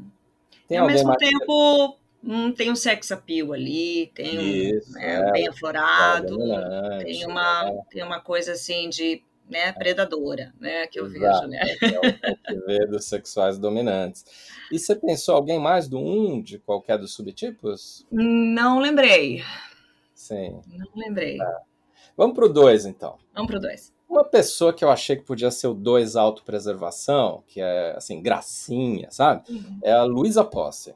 [0.67, 4.43] Tem e ao mesmo tempo Hum, tem um sex appeal ali, tem um
[4.79, 7.79] Isso, né, é, bem aflorado, é tem uma, é.
[7.91, 11.61] tem uma coisa assim de né, predadora, né, que eu Exato, vejo, né?
[11.83, 14.25] É o que vê dos sexuais dominantes.
[14.73, 18.07] E você pensou alguém mais do um, de qualquer dos subtipos?
[18.11, 19.45] Não lembrei.
[20.15, 20.61] Sim.
[20.67, 21.41] Não lembrei.
[21.41, 21.57] É.
[22.17, 23.19] Vamos pro dois, então.
[23.35, 23.93] Vamos pro dois.
[24.09, 29.11] Uma pessoa que eu achei que podia ser o dois autopreservação, que é, assim, gracinha,
[29.11, 29.43] sabe?
[29.51, 29.79] Uhum.
[29.83, 30.95] É a Luísa Posse.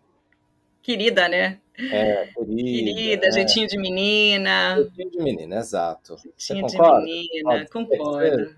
[0.88, 1.61] Querida, né?
[1.79, 2.94] É, querida.
[2.94, 3.31] Querida, é.
[3.31, 4.74] jeitinho de menina.
[4.77, 6.16] Jeitinho de menina, exato.
[6.38, 8.57] Jeitinho de menina, concordo.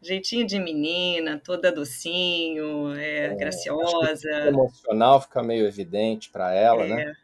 [0.00, 4.30] Jeitinho de menina, toda docinho, é, é graciosa.
[4.48, 6.88] emocional fica meio evidente para ela, é.
[6.88, 7.16] né?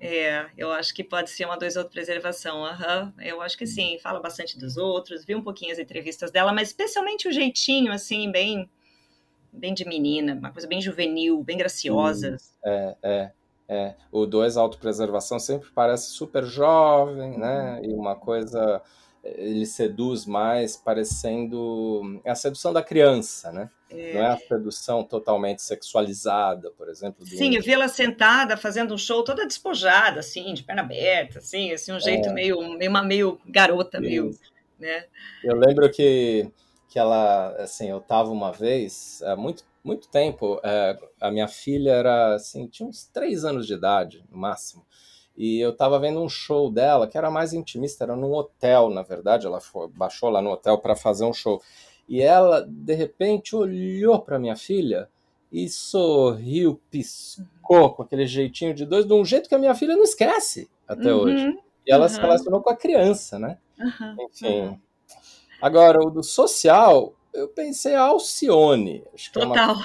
[0.00, 2.64] É, eu acho que pode ser uma dois outros preservação.
[2.64, 3.96] Uhum, eu acho que sim.
[4.02, 8.28] Fala bastante dos outros, vi um pouquinho as entrevistas dela, mas especialmente o jeitinho, assim,
[8.28, 8.68] bem,
[9.52, 12.36] bem de menina, uma coisa bem juvenil, bem graciosa.
[12.64, 13.32] É, é.
[13.68, 17.80] É, o 2 autopreservação sempre parece super jovem, né?
[17.82, 17.90] Uhum.
[17.90, 18.82] E uma coisa
[19.24, 23.70] ele seduz mais parecendo é a sedução da criança, né?
[23.90, 24.14] É.
[24.14, 27.24] Não é a sedução totalmente sexualizada, por exemplo.
[27.24, 31.72] Sim, eu vi ela sentada fazendo um show toda despojada, assim, de perna aberta, assim,
[31.72, 32.32] assim um jeito é.
[32.32, 34.04] meio, meio, meio garota, Sim.
[34.04, 34.30] meio,
[34.78, 35.06] né?
[35.42, 36.50] Eu lembro que,
[36.88, 41.90] que ela, assim, eu tava uma vez, há muito, muito tempo, é, a minha filha
[41.90, 44.84] era, assim, tinha uns três anos de idade, no máximo,
[45.36, 49.02] e eu estava vendo um show dela que era mais intimista, era num hotel, na
[49.02, 49.46] verdade.
[49.46, 51.60] Ela foi, baixou lá no hotel para fazer um show.
[52.08, 55.08] E ela, de repente, olhou para minha filha
[55.50, 59.96] e sorriu, piscou com aquele jeitinho de dois, de um jeito que a minha filha
[59.96, 61.58] não esquece até uhum, hoje.
[61.86, 62.08] E ela uhum.
[62.08, 63.58] se relacionou com a criança, né?
[63.78, 64.80] Uhum, Enfim.
[65.60, 69.04] Agora, o do social, eu pensei Alcione.
[69.12, 69.76] Acho que Total.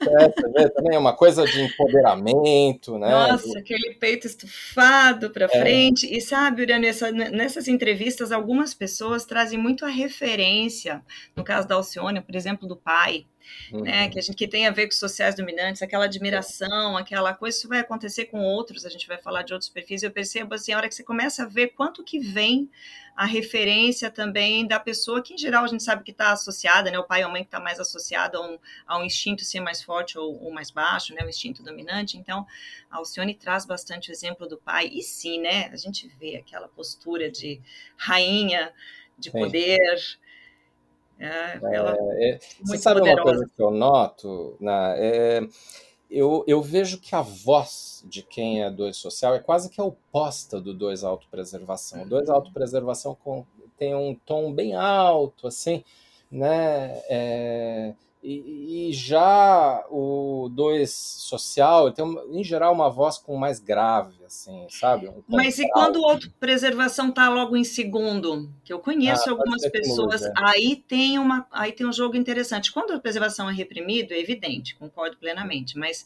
[0.00, 3.08] É, uma, é, também é uma coisa de empoderamento, né?
[3.08, 5.48] Nossa, aquele peito estufado para é.
[5.48, 6.12] frente.
[6.12, 11.02] E sabe, Uriano, nessa, nessas entrevistas, algumas pessoas trazem muito a referência,
[11.34, 13.24] no caso da Alcione, por exemplo, do pai.
[13.72, 13.82] Uhum.
[13.82, 17.56] Né, que a gente que tem a ver com sociais dominantes, aquela admiração, aquela coisa,
[17.56, 20.72] isso vai acontecer com outros, a gente vai falar de outros perfis, eu percebo assim,
[20.72, 22.70] a hora que você começa a ver quanto que vem
[23.16, 26.98] a referência também da pessoa que, em geral, a gente sabe que está associada, né?
[26.98, 29.60] O pai ou a mãe que está mais associado a um, a um, instinto ser
[29.60, 31.24] mais forte ou, ou, mais baixo, né?
[31.24, 32.18] O instinto dominante.
[32.18, 32.46] Então,
[32.90, 34.90] a Alcione traz bastante o exemplo do pai.
[34.92, 35.70] E sim, né?
[35.72, 37.58] A gente vê aquela postura de
[37.96, 38.70] rainha,
[39.18, 39.38] de sim.
[41.18, 43.22] É, ela é, é você sabe poderosa.
[43.22, 44.56] uma coisa que eu noto?
[44.60, 44.94] Né?
[44.98, 45.40] É,
[46.10, 49.84] eu, eu vejo que a voz de quem é dois social é quase que a
[49.84, 52.02] oposta do dois autopreservação.
[52.02, 53.44] O dois autopreservação com,
[53.78, 55.82] tem um tom bem alto, assim,
[56.30, 57.02] né?
[57.08, 57.94] É,
[58.28, 64.66] e, e, já o dois social tem, em geral, uma voz com mais grave, assim,
[64.68, 65.06] sabe?
[65.08, 68.50] Um Mas e quando o autopreservação está logo em segundo?
[68.64, 70.34] Que eu conheço ah, algumas pessoas, muda.
[70.44, 72.72] aí tem uma, aí tem um jogo interessante.
[72.72, 76.04] Quando a preservação é reprimido, é evidente, concordo plenamente, mas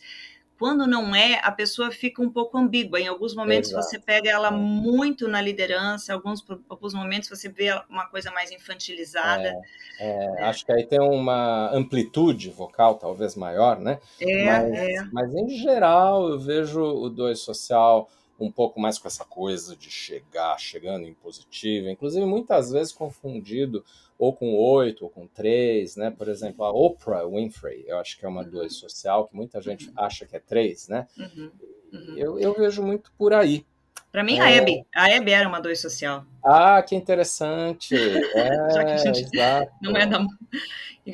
[0.60, 3.00] quando não é, a pessoa fica um pouco ambígua.
[3.00, 3.86] Em alguns momentos Exato.
[3.86, 4.50] você pega ela é.
[4.50, 9.54] muito na liderança, em alguns, alguns momentos você vê uma coisa mais infantilizada.
[9.98, 10.42] É, é, é.
[10.44, 13.98] Acho que aí tem uma amplitude vocal talvez maior, né?
[14.20, 15.04] É, mas, é.
[15.10, 18.10] mas em geral eu vejo o dois social
[18.44, 23.84] um pouco mais com essa coisa de chegar, chegando em positivo, inclusive muitas vezes confundido
[24.18, 26.10] ou com oito, ou com três, né?
[26.10, 28.50] Por exemplo, a Oprah Winfrey, eu acho que é uma uhum.
[28.50, 29.94] duas social, que muita gente uhum.
[29.96, 31.06] acha que é três, né?
[31.16, 31.50] Uhum.
[31.92, 32.14] Uhum.
[32.16, 33.64] Eu, eu vejo muito por aí.
[34.12, 34.42] Para mim, é...
[34.42, 34.84] a Hebe.
[34.94, 36.24] A Hebe era uma dois social.
[36.44, 37.94] Ah, que interessante.
[37.94, 39.72] É, Já que a gente exato.
[39.80, 40.18] não é da...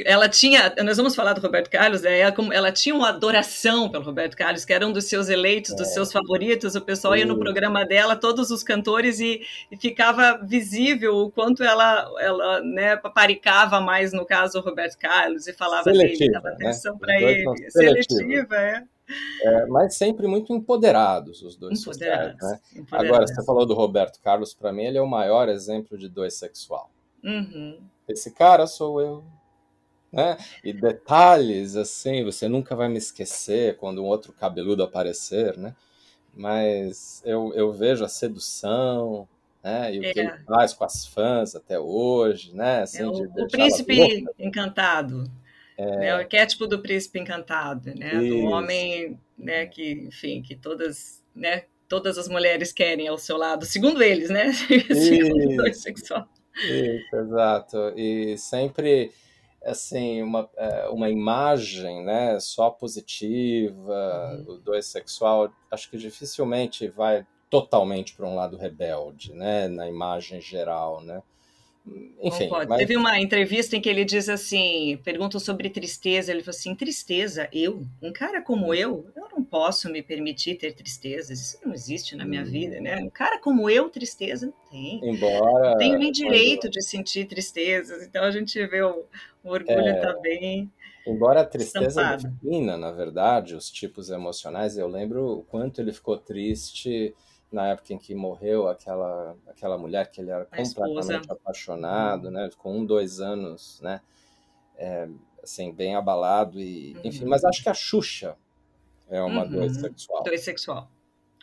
[0.04, 2.18] Ela tinha, nós vamos falar do Roberto Carlos, né?
[2.18, 5.76] ela, ela, tinha uma adoração pelo Roberto Carlos, que era um dos seus eleitos, é.
[5.76, 6.74] dos seus favoritos.
[6.74, 11.62] O pessoal ia no programa dela, todos os cantores, e, e, ficava visível o quanto
[11.62, 16.92] ela, ela né, paparicava mais, no caso, o Roberto Carlos, e falava seletiva, dava atenção
[16.94, 16.98] né?
[17.00, 17.70] para ele.
[17.70, 18.82] Seletiva, é.
[19.42, 22.80] É, mas sempre muito empoderados os dois empoderados, sociais, né?
[22.80, 23.08] Empoderados.
[23.08, 26.34] Agora, você falou do Roberto Carlos, para mim ele é o maior exemplo de dois
[26.34, 26.90] sexual.
[27.22, 27.78] Uhum.
[28.08, 29.24] Esse cara sou eu.
[30.12, 30.36] Né?
[30.64, 35.74] E detalhes, assim, você nunca vai me esquecer quando um outro cabeludo aparecer, né?
[36.34, 39.28] Mas eu, eu vejo a sedução,
[39.64, 39.94] né?
[39.94, 40.12] E o é.
[40.12, 42.82] que ele faz com as fãs até hoje, né?
[42.82, 45.24] Assim, é o, o príncipe encantado.
[45.76, 45.96] É...
[45.96, 48.14] Né, o arquétipo do príncipe encantado, né?
[48.14, 48.36] Isso.
[48.36, 49.66] Do homem, né?
[49.66, 51.64] Que, enfim, que todas, né?
[51.88, 54.52] Todas as mulheres querem ao seu lado, segundo eles, né?
[54.92, 56.28] segundo o sexual.
[56.64, 57.92] Isso, exato.
[57.96, 59.10] E sempre
[59.66, 64.54] assim uma, é, uma imagem né só positiva uhum.
[64.54, 70.40] o dois sexual acho que dificilmente vai totalmente para um lado rebelde né na imagem
[70.40, 71.22] geral né
[72.20, 72.48] enfim.
[72.50, 72.78] Mas...
[72.78, 76.32] Teve uma entrevista em que ele diz assim: perguntam sobre tristeza.
[76.32, 77.48] Ele falou assim: tristeza?
[77.52, 77.86] Eu?
[78.02, 79.06] Um cara como eu?
[79.14, 81.40] Eu não posso me permitir ter tristezas.
[81.40, 82.46] Isso não existe na minha hum.
[82.46, 82.96] vida, né?
[82.96, 85.00] Um cara como eu, tristeza não tem.
[85.02, 85.70] Embora.
[85.70, 86.72] Não tenho nem direito quando...
[86.72, 88.02] de sentir tristezas.
[88.02, 89.04] Então a gente vê o,
[89.42, 90.20] o orgulho é...
[90.20, 90.70] bem.
[91.06, 96.18] Embora a tristeza defina, na verdade, os tipos emocionais, eu lembro o quanto ele ficou
[96.18, 97.14] triste
[97.50, 101.32] na época em que morreu aquela, aquela mulher que ele era a completamente esposa.
[101.32, 102.50] apaixonado, né?
[102.50, 104.00] Ficou um, dois anos, né?
[104.76, 105.08] É,
[105.42, 107.00] assim, bem abalado e, uhum.
[107.04, 107.24] enfim.
[107.24, 108.36] Mas acho que a Xuxa
[109.08, 109.50] é uma uhum.
[109.50, 110.22] dois sexual.
[110.22, 110.90] Dois sexual,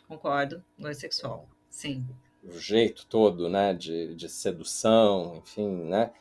[0.08, 0.64] concordo.
[0.78, 2.06] Dois sexual, sim.
[2.44, 3.74] O jeito todo, né?
[3.74, 6.12] De, de sedução, enfim, né?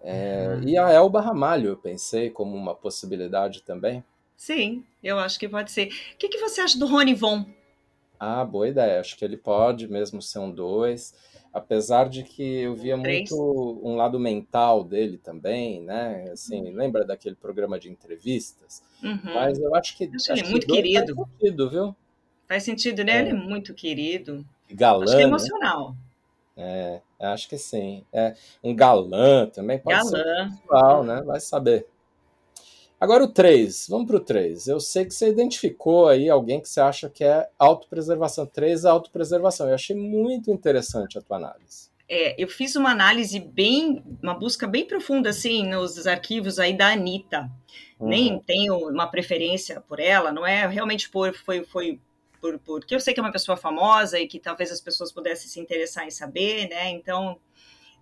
[0.00, 0.68] É, uhum.
[0.68, 4.04] E a Elba Ramalho, eu pensei como uma possibilidade também.
[4.36, 5.88] Sim, eu acho que pode ser.
[5.88, 7.46] O que, que você acha do Rony Von?
[8.18, 9.00] Ah, boa ideia.
[9.00, 11.14] Acho que ele pode mesmo ser um dois.
[11.54, 16.28] Apesar de que eu via muito um lado mental dele também, né?
[16.32, 16.74] Assim, uhum.
[16.74, 18.82] lembra daquele programa de entrevistas?
[19.00, 19.20] Uhum.
[19.22, 21.14] Mas eu acho que, acho ele é muito querido.
[21.14, 21.96] Faz sentido, viu?
[22.46, 23.12] Faz sentido, né?
[23.12, 23.20] É.
[23.20, 24.44] Ele é muito querido.
[24.68, 25.04] Galã.
[25.04, 25.28] Acho que é né?
[25.28, 25.96] emocional.
[26.56, 27.00] Né?
[27.20, 28.04] É, acho que sim.
[28.12, 30.10] É um galã também pode galã.
[30.10, 31.22] ser pessoal, né?
[31.22, 31.86] Vai saber.
[33.04, 34.66] Agora o 3, vamos para o 3.
[34.66, 38.46] Eu sei que você identificou aí alguém que você acha que é autopreservação.
[38.46, 39.68] 3 é autopreservação.
[39.68, 41.90] Eu achei muito interessante a tua análise.
[42.08, 46.92] É, eu fiz uma análise bem, uma busca bem profunda, assim, nos arquivos aí da
[46.92, 47.50] Anitta.
[48.00, 48.08] Uhum.
[48.08, 52.00] Nem tenho uma preferência por ela, não é realmente por, foi, foi
[52.40, 55.46] por, porque eu sei que é uma pessoa famosa e que talvez as pessoas pudessem
[55.46, 56.88] se interessar em saber, né?
[56.88, 57.38] Então,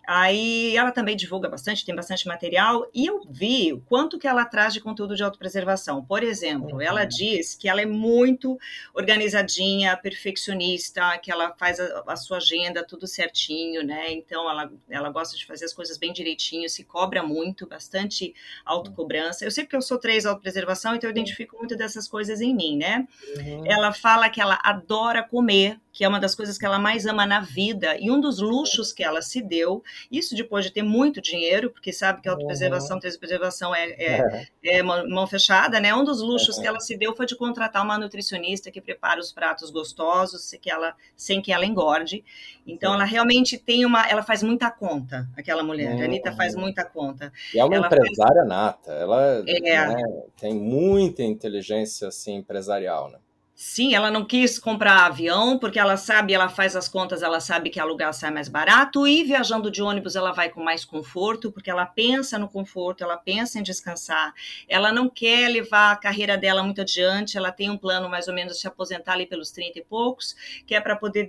[0.06, 4.44] Aí ela também divulga bastante, tem bastante material, e eu vi o quanto que ela
[4.44, 6.04] traz de conteúdo de autopreservação.
[6.04, 6.80] Por exemplo, uhum.
[6.80, 8.58] ela diz que ela é muito
[8.94, 14.12] organizadinha, perfeccionista, que ela faz a, a, sua agenda tudo certinho, né?
[14.12, 18.34] Então ela, ela gosta de fazer as coisas bem direitinho, se cobra muito, bastante
[18.64, 19.44] autocobrança.
[19.44, 22.76] Eu sei porque eu sou três autopreservação, então eu identifico muito dessas coisas em mim,
[22.76, 23.06] né?
[23.36, 23.66] Uhum.
[23.66, 27.26] Ela fala que ela adora comer, que é uma das coisas que ela mais ama
[27.26, 31.20] na vida, e um dos luxos que ela se deu, isso depois de ter muito
[31.20, 33.18] dinheiro, porque sabe que a autopreservação, uhum.
[33.18, 34.78] preservação é, é, é.
[34.78, 35.94] é mão fechada, né?
[35.94, 36.62] Um dos luxos uhum.
[36.62, 40.70] que ela se deu foi de contratar uma nutricionista que prepara os pratos gostosos, que
[40.70, 42.24] ela, sem que ela engorde.
[42.66, 44.08] Então, ela realmente tem uma.
[44.08, 45.94] Ela faz muita conta, aquela mulher.
[45.94, 46.02] Uhum.
[46.02, 47.32] A Anitta faz muita conta.
[47.54, 48.48] E é uma ela empresária faz...
[48.48, 48.92] nata.
[48.92, 49.88] Ela é.
[49.88, 50.02] né,
[50.38, 53.18] tem muita inteligência assim, empresarial, né?
[53.64, 57.70] Sim, ela não quis comprar avião porque ela sabe, ela faz as contas, ela sabe
[57.70, 61.70] que alugar sai mais barato e viajando de ônibus ela vai com mais conforto porque
[61.70, 64.34] ela pensa no conforto, ela pensa em descansar.
[64.68, 68.34] Ela não quer levar a carreira dela muito adiante, ela tem um plano mais ou
[68.34, 70.34] menos de se aposentar ali pelos 30 e poucos,
[70.66, 71.28] que é para poder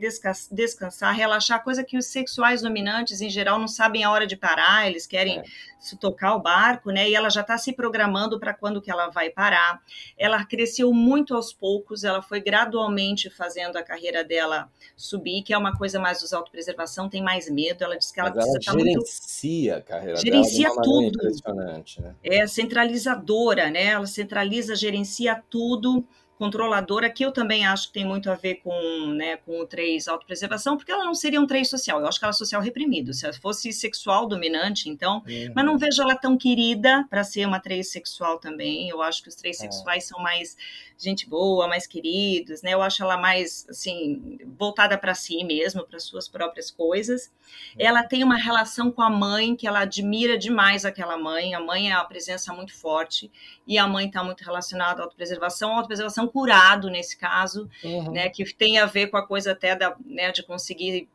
[0.52, 4.88] descansar, relaxar, coisa que os sexuais dominantes em geral não sabem a hora de parar,
[4.88, 5.44] eles querem é.
[5.78, 7.08] se tocar o barco, né?
[7.08, 9.80] E ela já está se programando para quando que ela vai parar.
[10.18, 15.58] Ela cresceu muito aos poucos, ela foi gradualmente fazendo a carreira dela subir, que é
[15.58, 17.84] uma coisa mais dos autopreservação, tem mais medo.
[17.84, 19.78] Ela diz que ela Mas precisa ela gerencia muito...
[19.78, 21.18] a carreira gerencia dela de tudo.
[21.18, 22.16] impressionante, né?
[22.24, 23.86] É centralizadora, né?
[23.88, 26.06] Ela centraliza, gerencia tudo
[26.38, 30.08] controladora, que eu também acho que tem muito a ver com, né, com o 3
[30.08, 33.14] autopreservação, porque ela não seria um 3 social, eu acho que ela é social reprimido.
[33.14, 35.54] Se ela fosse sexual dominante, então, uhum.
[35.56, 38.90] mas não vejo ela tão querida para ser uma 3 sexual também.
[38.90, 39.60] Eu acho que os 3 é.
[39.60, 40.58] sexuais são mais
[40.98, 42.74] gente boa, mais queridos, né?
[42.74, 47.28] Eu acho ela mais assim, voltada para si mesmo, para suas próprias coisas.
[47.28, 47.86] Uhum.
[47.86, 51.54] Ela tem uma relação com a mãe que ela admira demais aquela mãe.
[51.54, 53.32] A mãe é uma presença muito forte
[53.68, 58.12] e a mãe está muito relacionada à autopreservação, a autopreservação curado nesse caso, uhum.
[58.12, 61.08] né, que tem a ver com a coisa até da, né, de conseguir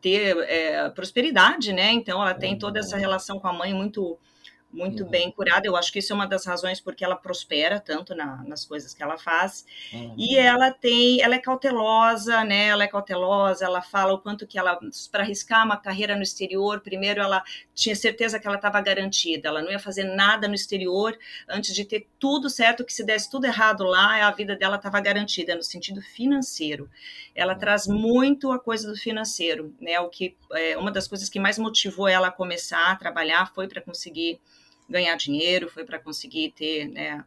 [0.00, 1.90] ter é, prosperidade, né?
[1.92, 3.00] Então ela tem toda essa uhum.
[3.00, 4.18] relação com a mãe muito
[4.72, 5.10] muito uhum.
[5.10, 5.66] bem curada.
[5.66, 8.94] Eu acho que isso é uma das razões porque ela prospera tanto na, nas coisas
[8.94, 9.66] que ela faz.
[9.92, 10.14] Uhum.
[10.16, 12.68] E ela tem, ela é cautelosa, né?
[12.68, 14.78] Ela é cautelosa, ela fala o quanto que ela
[15.10, 17.42] para arriscar uma carreira no exterior, primeiro ela
[17.74, 21.16] tinha certeza que ela estava garantida, ela não ia fazer nada no exterior
[21.48, 25.00] antes de ter tudo certo, que se desse tudo errado lá, a vida dela estava
[25.00, 26.88] garantida no sentido financeiro.
[27.34, 27.58] Ela uhum.
[27.58, 29.98] traz muito a coisa do financeiro, né?
[30.00, 33.68] O que é, uma das coisas que mais motivou ela a começar a trabalhar foi
[33.68, 34.40] para conseguir
[34.92, 37.24] ganhar dinheiro, foi para conseguir ter, né,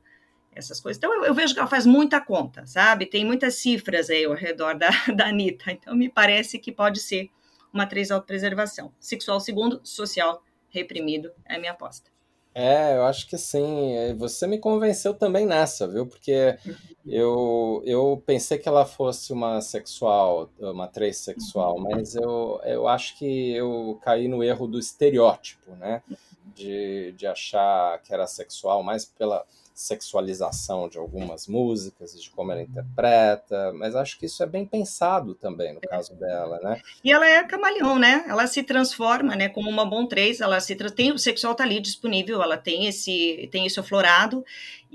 [0.53, 0.97] essas coisas.
[0.97, 3.05] Então, eu, eu, vejo que ela faz muita conta, sabe?
[3.05, 5.71] Tem muitas cifras aí ao redor da, da Anitta.
[5.71, 7.29] Então, me parece que pode ser
[7.73, 8.93] uma atriz autopreservação.
[8.99, 12.14] Sexual segundo, social reprimido, é a minha aposta.
[12.55, 14.15] É, eu acho que sim.
[14.17, 16.07] Você me convenceu também nessa, viu?
[16.07, 16.57] Porque
[17.05, 21.83] eu, eu pensei que ela fosse uma sexual, uma atriz sexual, uhum.
[21.83, 26.01] mas eu, eu acho que eu caí no erro do estereótipo, né?
[26.09, 26.17] Uhum
[26.55, 29.45] de, de achar que era sexual, mais pela
[29.75, 35.35] sexualização de algumas músicas, de como ela interpreta, mas acho que isso é bem pensado
[35.35, 36.81] também no caso dela, né?
[37.03, 38.23] E ela é camaleão, né?
[38.27, 39.49] Ela se transforma, né?
[39.49, 43.49] Como uma bom três, ela se tem o sexual tá ali disponível, ela tem esse
[43.51, 44.45] tem isso aflorado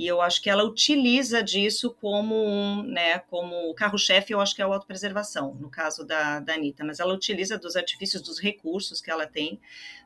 [0.01, 4.62] e eu acho que ela utiliza disso como um, né, como carro-chefe, eu acho que
[4.62, 9.03] é a autopreservação, no caso da, da Anitta, mas ela utiliza dos artifícios, dos recursos
[9.03, 9.61] que ela tem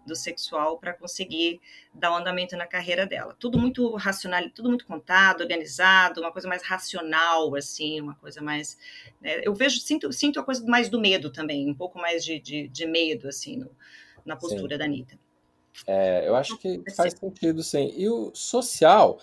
[0.05, 1.61] do sexual para conseguir
[1.95, 3.37] dar um andamento na carreira dela.
[3.39, 8.77] Tudo muito racional, tudo muito contado, organizado, uma coisa mais racional, assim, uma coisa mais.
[9.21, 12.41] Né, eu vejo, sinto, sinto a coisa mais do medo também, um pouco mais de,
[12.41, 13.71] de, de medo, assim, no,
[14.27, 14.79] na postura sim.
[14.79, 15.17] da Anitta.
[15.87, 17.93] É, eu acho que faz sentido, sim.
[17.97, 19.21] E o social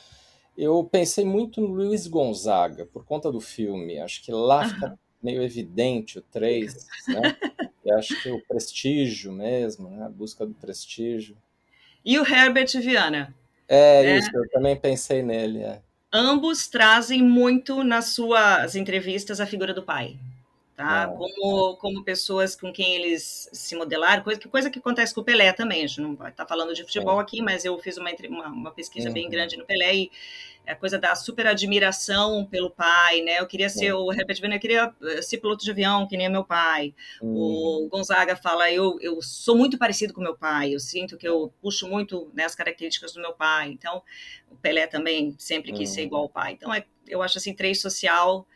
[0.57, 3.99] eu pensei muito no Luiz Gonzaga, por conta do filme.
[3.99, 7.37] Acho que lá fica meio evidente o 3, né?
[7.97, 10.05] Acho que o prestígio mesmo, né?
[10.05, 11.35] A busca do prestígio.
[12.03, 13.33] E o Herbert Viana.
[13.67, 14.17] É né?
[14.17, 15.59] isso, eu também pensei nele.
[15.59, 15.81] É.
[16.11, 20.19] Ambos trazem muito nas suas entrevistas a figura do pai
[20.81, 21.03] tá?
[21.03, 21.17] É.
[21.17, 25.53] Como, como pessoas com quem eles se modelaram, coisa, coisa que acontece com o Pelé
[25.53, 25.83] também.
[25.83, 27.21] A gente não vai estar tá falando de futebol é.
[27.21, 29.13] aqui, mas eu fiz uma, uma, uma pesquisa uhum.
[29.13, 30.11] bem grande no Pelé e
[30.65, 33.39] a coisa da super admiração pelo pai, né?
[33.39, 33.93] Eu queria ser é.
[33.95, 36.93] o Herbert Viana, eu queria eh, ser piloto de avião, que nem meu pai.
[37.21, 37.35] Uhum.
[37.35, 41.51] O Gonzaga fala, eu, eu sou muito parecido com meu pai, eu sinto que eu
[41.61, 43.69] puxo muito né, as características do meu pai.
[43.69, 44.03] Então,
[44.51, 45.95] o Pelé também sempre quis uhum.
[45.95, 46.53] ser igual ao pai.
[46.53, 48.47] Então, é, eu acho assim, três social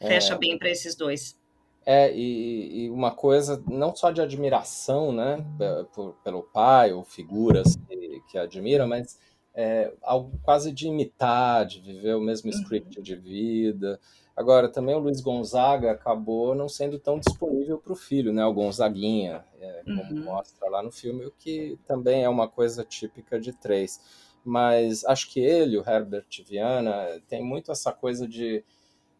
[0.00, 0.38] fecha é.
[0.38, 1.36] bem para esses dois.
[1.84, 5.44] É, e, e, uma coisa não só de admiração, né,
[5.92, 9.18] por, pelo pai ou figuras que, que admira, mas
[9.54, 12.58] é, algo quase de imitar, de viver o mesmo uhum.
[12.58, 13.98] script de vida.
[14.34, 18.54] Agora, também o Luiz Gonzaga acabou não sendo tão disponível para o filho, né, o
[18.54, 20.24] Gonzaguinha, é, como uhum.
[20.24, 24.00] mostra lá no filme, o que também é uma coisa típica de três.
[24.44, 28.64] Mas acho que ele, o Herbert Viana, tem muito essa coisa de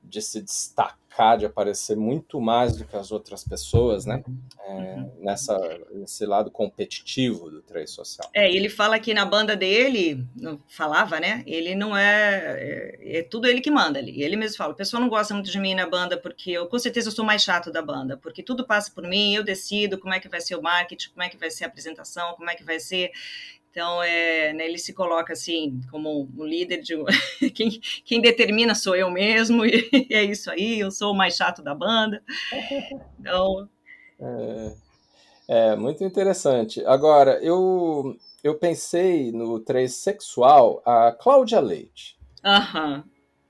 [0.03, 4.23] de se destacar, de aparecer muito mais do que as outras pessoas, né?
[4.65, 5.13] É, uhum.
[5.21, 5.59] nessa,
[5.93, 8.29] nesse lado competitivo do três social.
[8.35, 10.27] É, ele fala que na banda dele,
[10.69, 11.43] falava, né?
[11.47, 14.23] Ele não é, é, é, tudo ele que manda ali.
[14.23, 16.79] Ele mesmo fala, o pessoal não gosta muito de mim na banda porque eu, com
[16.79, 20.15] certeza, eu sou mais chato da banda, porque tudo passa por mim, eu decido como
[20.15, 22.55] é que vai ser o marketing, como é que vai ser a apresentação, como é
[22.55, 23.11] que vai ser.
[23.73, 26.95] Então, é, né, ele se coloca assim como um líder de
[27.55, 27.71] quem,
[28.05, 30.79] quem determina sou eu mesmo e é isso aí.
[30.79, 32.23] Eu sou o mais chato da banda.
[33.19, 33.67] Então,
[34.21, 34.73] é,
[35.49, 36.85] é muito interessante.
[36.85, 38.15] Agora, eu
[38.45, 42.19] eu pensei no três sexual a Cláudia Leite.
[42.45, 43.05] Aham.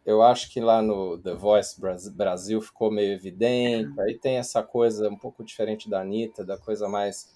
[0.07, 1.81] Eu acho que lá no The Voice
[2.15, 4.01] Brasil ficou meio evidente.
[4.01, 7.29] Aí tem essa coisa um pouco diferente da Anitta, da coisa mais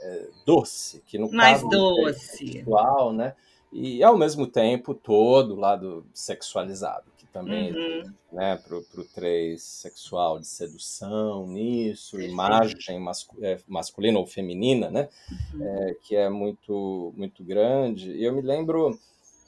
[0.00, 2.48] é, doce, que no Mais caso doce.
[2.48, 3.34] sexual, né?
[3.72, 8.12] E ao mesmo tempo todo o lado sexualizado, que também uhum.
[8.32, 12.32] né, pro, pro três sexual de sedução nisso, Perfeito.
[12.32, 15.08] imagem mascu é, masculina ou feminina, né?
[15.52, 15.62] Uhum.
[15.62, 18.12] É, que é muito, muito grande.
[18.12, 18.98] E eu me lembro,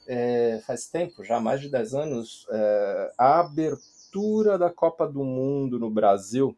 [0.06, 5.78] é, faz tempo, já mais de 10 anos, é, a abertura da Copa do Mundo
[5.78, 6.54] no Brasil,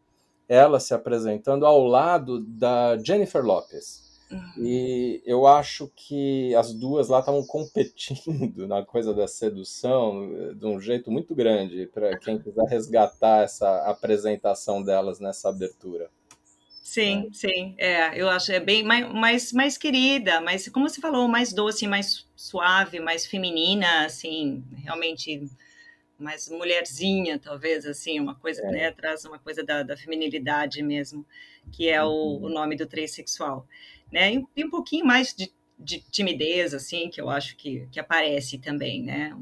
[0.52, 4.02] ela se apresentando ao lado da Jennifer Lopez.
[4.30, 4.52] Uhum.
[4.58, 10.78] E eu acho que as duas lá estavam competindo na coisa da sedução de um
[10.78, 16.10] jeito muito grande, para quem quiser resgatar essa apresentação delas nessa abertura.
[16.82, 17.32] Sim, é.
[17.32, 21.54] sim, é, eu acho é bem mais, mais, mais querida, mas como você falou, mais
[21.54, 25.48] doce, mais suave, mais feminina, assim, realmente
[26.18, 28.70] mais mulherzinha, talvez, assim, uma coisa, é.
[28.70, 31.26] né, traz uma coisa da, da feminilidade mesmo,
[31.72, 32.48] que é o, o uhum.
[32.48, 33.66] nome do sexual,
[34.10, 37.98] né, e, e um pouquinho mais de, de, timidez, assim, que eu acho que, que
[37.98, 39.36] aparece também, né,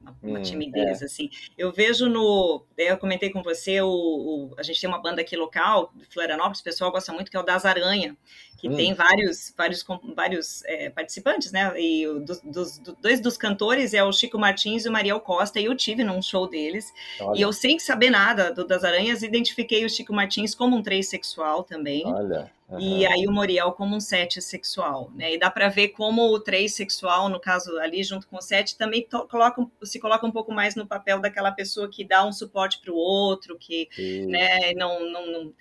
[0.00, 1.04] uma, uma hum, timidez, é.
[1.04, 1.30] assim.
[1.56, 5.36] Eu vejo no, eu comentei com você, o, o, a gente tem uma banda aqui
[5.36, 8.16] local, de Florianópolis, o pessoal gosta muito, que é o Das Aranha,
[8.56, 8.76] que hum.
[8.76, 9.84] tem vários, vários,
[10.14, 11.72] vários é, participantes, né?
[11.76, 15.64] E dos, dos, dois dos cantores é o Chico Martins e o Mariel Costa, e
[15.64, 16.92] eu tive num show deles.
[17.20, 17.38] Olha.
[17.38, 21.64] E eu, sem saber nada do Das Aranhas, identifiquei o Chico Martins como um sexual
[21.64, 22.02] também.
[22.06, 22.50] Olha.
[22.72, 22.80] Uhum.
[22.80, 25.34] E aí o Moriel como um sete sexual, né?
[25.34, 28.78] E dá para ver como o três sexual, no caso ali junto com o sete,
[28.78, 32.80] também coloca, se coloca um pouco mais no papel daquela pessoa que dá um suporte
[32.80, 33.88] para o outro, que
[34.26, 35.54] né, não, não, não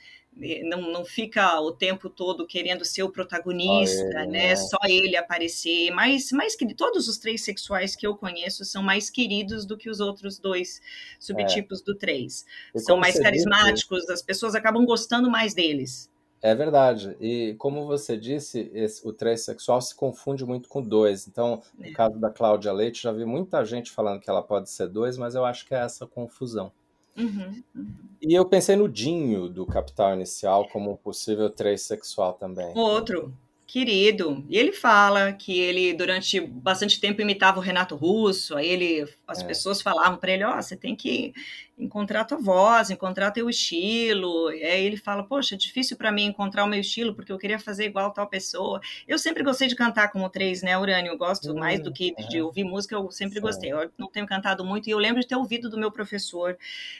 [0.63, 4.55] não, não fica o tempo todo querendo ser o protagonista, ele, né?
[4.55, 5.91] Só ele aparecer.
[5.91, 9.89] Mas, mas que todos os três sexuais que eu conheço são mais queridos do que
[9.89, 10.81] os outros dois
[11.19, 11.83] subtipos é.
[11.83, 12.45] do três.
[12.73, 16.09] E são mais carismáticos, disse, as pessoas acabam gostando mais deles.
[16.41, 17.15] É verdade.
[17.21, 21.27] E como você disse, esse, o três sexual se confunde muito com dois.
[21.27, 21.91] Então, no é.
[21.91, 25.35] caso da Cláudia Leite, já vi muita gente falando que ela pode ser dois, mas
[25.35, 26.71] eu acho que é essa confusão.
[27.17, 27.95] Uhum, uhum.
[28.21, 32.71] E eu pensei no Dinho do Capital Inicial como um possível três sexual também.
[32.77, 33.33] Outro,
[33.65, 34.45] querido.
[34.49, 38.55] E ele fala que ele, durante bastante tempo, imitava o Renato Russo.
[38.55, 39.45] Aí ele, as é.
[39.45, 41.33] pessoas falavam para ele: Ó, oh, você tem que
[41.77, 44.51] encontrar a tua voz, encontrar teu estilo.
[44.51, 47.37] E aí ele fala: Poxa, é difícil para mim encontrar o meu estilo porque eu
[47.37, 48.79] queria fazer igual tal pessoa.
[49.07, 51.11] Eu sempre gostei de cantar como três, né, Urânio?
[51.11, 52.43] Eu gosto mais do que de é.
[52.43, 53.41] ouvir música, eu sempre Sim.
[53.41, 53.71] gostei.
[53.71, 56.57] Eu não tenho cantado muito e eu lembro de ter ouvido do meu professor.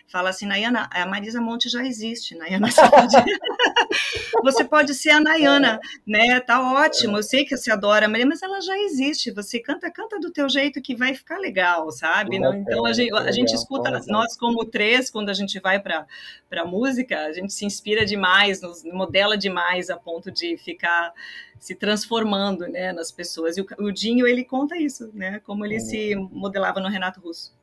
[0.08, 2.70] Fala assim: Nayana, a Marisa Monte já existe, Nayana.
[2.72, 3.16] Você pode,
[4.44, 6.40] você pode ser a Nayana, né?
[6.40, 7.18] Tá ótimo.
[7.18, 9.32] Eu sei que você adora a Maria, mas ela já existe.
[9.32, 12.38] Você canta, canta do teu jeito que vai ficar legal, sabe?
[12.38, 16.06] Então a gente, a gente escuta, nós como como três, quando a gente vai para
[16.52, 21.14] a música, a gente se inspira demais, nos, modela demais a ponto de ficar
[21.60, 23.58] se transformando né, nas pessoas.
[23.58, 25.40] E o, o Dinho, ele conta isso, né?
[25.44, 27.60] Como ele se modelava no Renato Russo.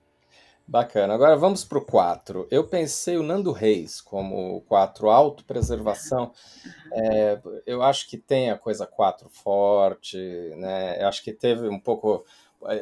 [0.67, 1.15] Bacana.
[1.15, 2.47] Agora vamos para o 4.
[2.51, 6.33] Eu pensei o Nando Reis como 4, autopreservação.
[6.93, 10.19] É, eu acho que tem a coisa 4 forte,
[10.57, 11.03] né?
[11.03, 12.25] Eu acho que teve um pouco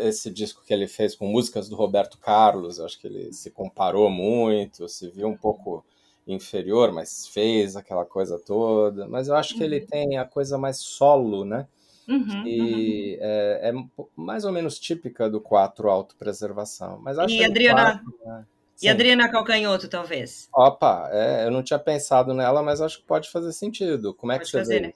[0.01, 2.81] esse disco que ele fez com músicas do Roberto Carlos.
[2.81, 5.85] Acho que ele se comparou muito, se viu um pouco
[6.27, 9.07] inferior, mas fez aquela coisa toda.
[9.07, 9.87] Mas eu acho que ele uhum.
[9.87, 11.67] tem a coisa mais solo, né?
[12.09, 13.27] Uhum, que uhum.
[13.27, 13.73] É, é,
[14.15, 16.99] mais ou menos típica do 4 autopreservação.
[17.01, 18.47] Mas acho e Adriana, 4, né?
[18.81, 20.49] e Adriana Calcanhoto, talvez?
[20.55, 24.15] Opa, é, eu não tinha pensado nela, mas acho que pode fazer sentido.
[24.15, 24.87] Como é pode que você fazer, vê?
[24.89, 24.95] Né?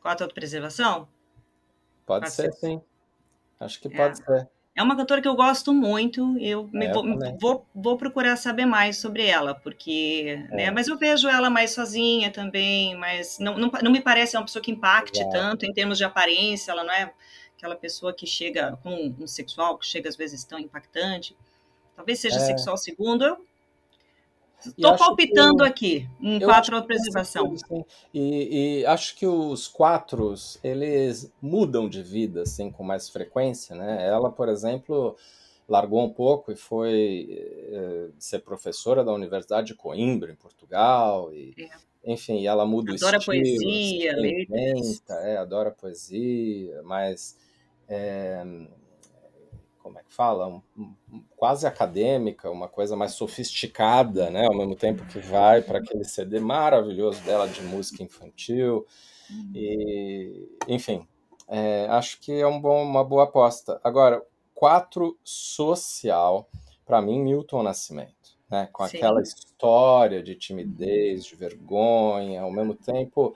[0.00, 1.08] 4 autopreservação?
[2.06, 2.80] Pode, pode ser, ser, sim.
[3.64, 3.96] Acho que é.
[3.96, 4.48] pode ser.
[4.74, 7.04] É uma cantora que eu gosto muito, eu, é, vou,
[7.38, 10.56] vou, vou, procurar saber mais sobre ela, porque, é.
[10.56, 14.44] né, mas eu vejo ela mais sozinha também, mas não, não, não me parece uma
[14.44, 15.30] pessoa que impacte Exato.
[15.30, 17.12] tanto em termos de aparência, ela não é
[17.54, 21.36] aquela pessoa que chega com um sexual, que chega às vezes tão impactante,
[21.94, 22.40] talvez seja é.
[22.40, 23.46] sexual segundo, eu
[24.66, 27.54] Estou palpitando que, aqui, um quatro de preservação.
[28.12, 34.06] E, e, acho que os quatros, eles mudam de vida, assim, com mais frequência, né?
[34.06, 35.16] Ela, por exemplo,
[35.68, 37.28] largou um pouco e foi
[37.70, 41.54] é, ser professora da Universidade de Coimbra, em Portugal, e...
[41.58, 41.92] É.
[42.04, 43.44] Enfim, ela muda adora o estilo.
[43.44, 47.38] Poesia, inventa, é, adora poesia, mas
[47.88, 48.44] é,
[49.82, 54.46] como é que fala, um, um, quase acadêmica, uma coisa mais sofisticada, né?
[54.46, 58.86] Ao mesmo tempo que vai para aquele CD maravilhoso dela de música infantil.
[59.28, 59.52] Uhum.
[59.54, 61.06] E, enfim,
[61.48, 63.80] é, acho que é um bom, uma boa aposta.
[63.82, 64.24] Agora,
[64.54, 66.48] quatro social,
[66.86, 68.12] para mim, Milton Nascimento.
[68.48, 68.98] Né, com Sim.
[68.98, 73.34] aquela história de timidez, de vergonha, ao mesmo tempo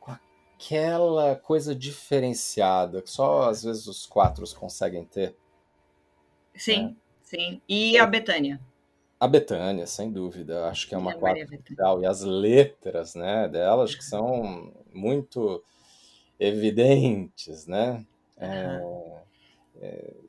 [0.00, 0.12] com
[0.54, 5.36] aquela coisa diferenciada que só às vezes os quatro conseguem ter.
[6.60, 6.96] Sim, né?
[7.22, 7.62] sim.
[7.68, 8.60] E a Betânia?
[9.18, 10.66] A Betânia, sem dúvida.
[10.68, 12.02] Acho que é uma legal.
[12.02, 15.62] E as letras né, delas que são muito
[16.38, 18.04] evidentes, né?
[18.38, 18.46] Uhum.
[18.46, 19.19] É,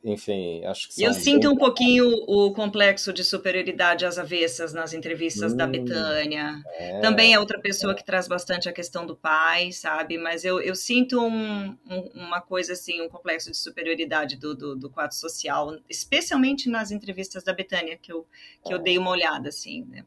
[0.03, 5.51] enfim, acho que Eu sinto um pouquinho o complexo de superioridade às avessas nas entrevistas
[5.51, 6.61] hum, da Betânia.
[6.67, 7.95] É, Também é outra pessoa é.
[7.95, 10.17] que traz bastante a questão do pai, sabe?
[10.17, 14.75] Mas eu, eu sinto um, um, uma coisa assim, um complexo de superioridade do, do,
[14.75, 18.25] do, quadro social, especialmente nas entrevistas da Betânia, que eu,
[18.65, 20.05] que eu dei uma olhada, assim, né?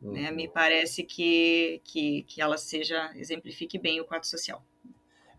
[0.00, 0.30] Né?
[0.30, 0.52] Me uhum.
[0.52, 4.64] parece que, que, que ela seja, exemplifique bem o quadro social.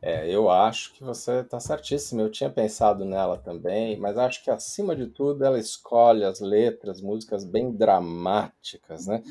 [0.02, 2.22] É, eu acho que você está certíssimo.
[2.22, 7.02] Eu tinha pensado nela também, mas acho que acima de tudo ela escolhe as letras,
[7.02, 9.22] músicas bem dramáticas, né?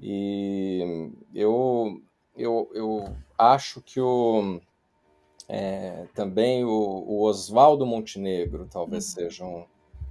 [0.00, 2.00] E eu,
[2.36, 4.60] eu, eu acho que o,
[5.48, 9.14] é, também o, o Oswaldo Montenegro talvez uhum.
[9.14, 9.64] seja um,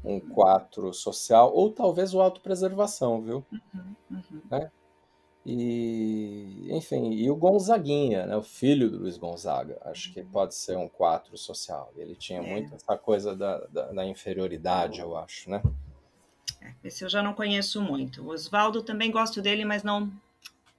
[0.04, 3.46] um quatro social, ou talvez o autopreservação, viu?
[3.52, 4.42] Uhum, uhum.
[4.52, 4.72] Né?
[5.46, 10.76] E, enfim, e o Gonzaguinha, né, o filho do Luiz Gonzaga, acho que pode ser
[10.76, 11.94] um quatro social.
[11.96, 12.42] Ele tinha é.
[12.42, 15.62] muito essa coisa da, da, da, inferioridade, eu acho, né?
[16.60, 18.24] É, esse eu já não conheço muito.
[18.24, 20.12] O Oswaldo também gosto dele, mas não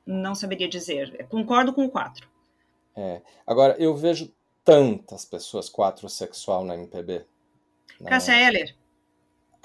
[0.05, 1.27] não saberia dizer.
[1.29, 2.29] Concordo com o quatro.
[2.95, 3.21] É.
[3.45, 4.33] Agora, eu vejo
[4.65, 7.27] tantas pessoas quatro sexual na MPB.
[8.05, 8.75] Cássia Eller.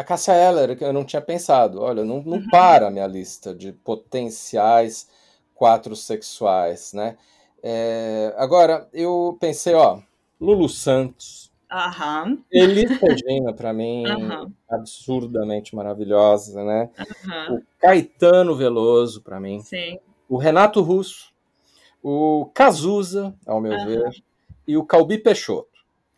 [0.02, 1.80] A Cássia Eller, que eu não tinha pensado.
[1.80, 2.50] Olha, não, não uhum.
[2.50, 5.08] para a minha lista de potenciais
[5.54, 7.18] quatro sexuais, né?
[7.62, 10.00] É, agora, eu pensei, ó,
[10.40, 11.52] Lulu Santos.
[11.72, 12.44] Uhum.
[12.52, 14.52] Elis Regina, para mim, uhum.
[14.68, 16.90] absurdamente maravilhosa, né?
[16.98, 17.58] Uhum.
[17.58, 19.62] O Caetano Veloso, para mim.
[19.62, 20.00] Sim.
[20.28, 21.32] O Renato Russo.
[22.02, 24.10] O Cazuza, ao meu ver.
[24.68, 25.70] E o Calbi Peixoto.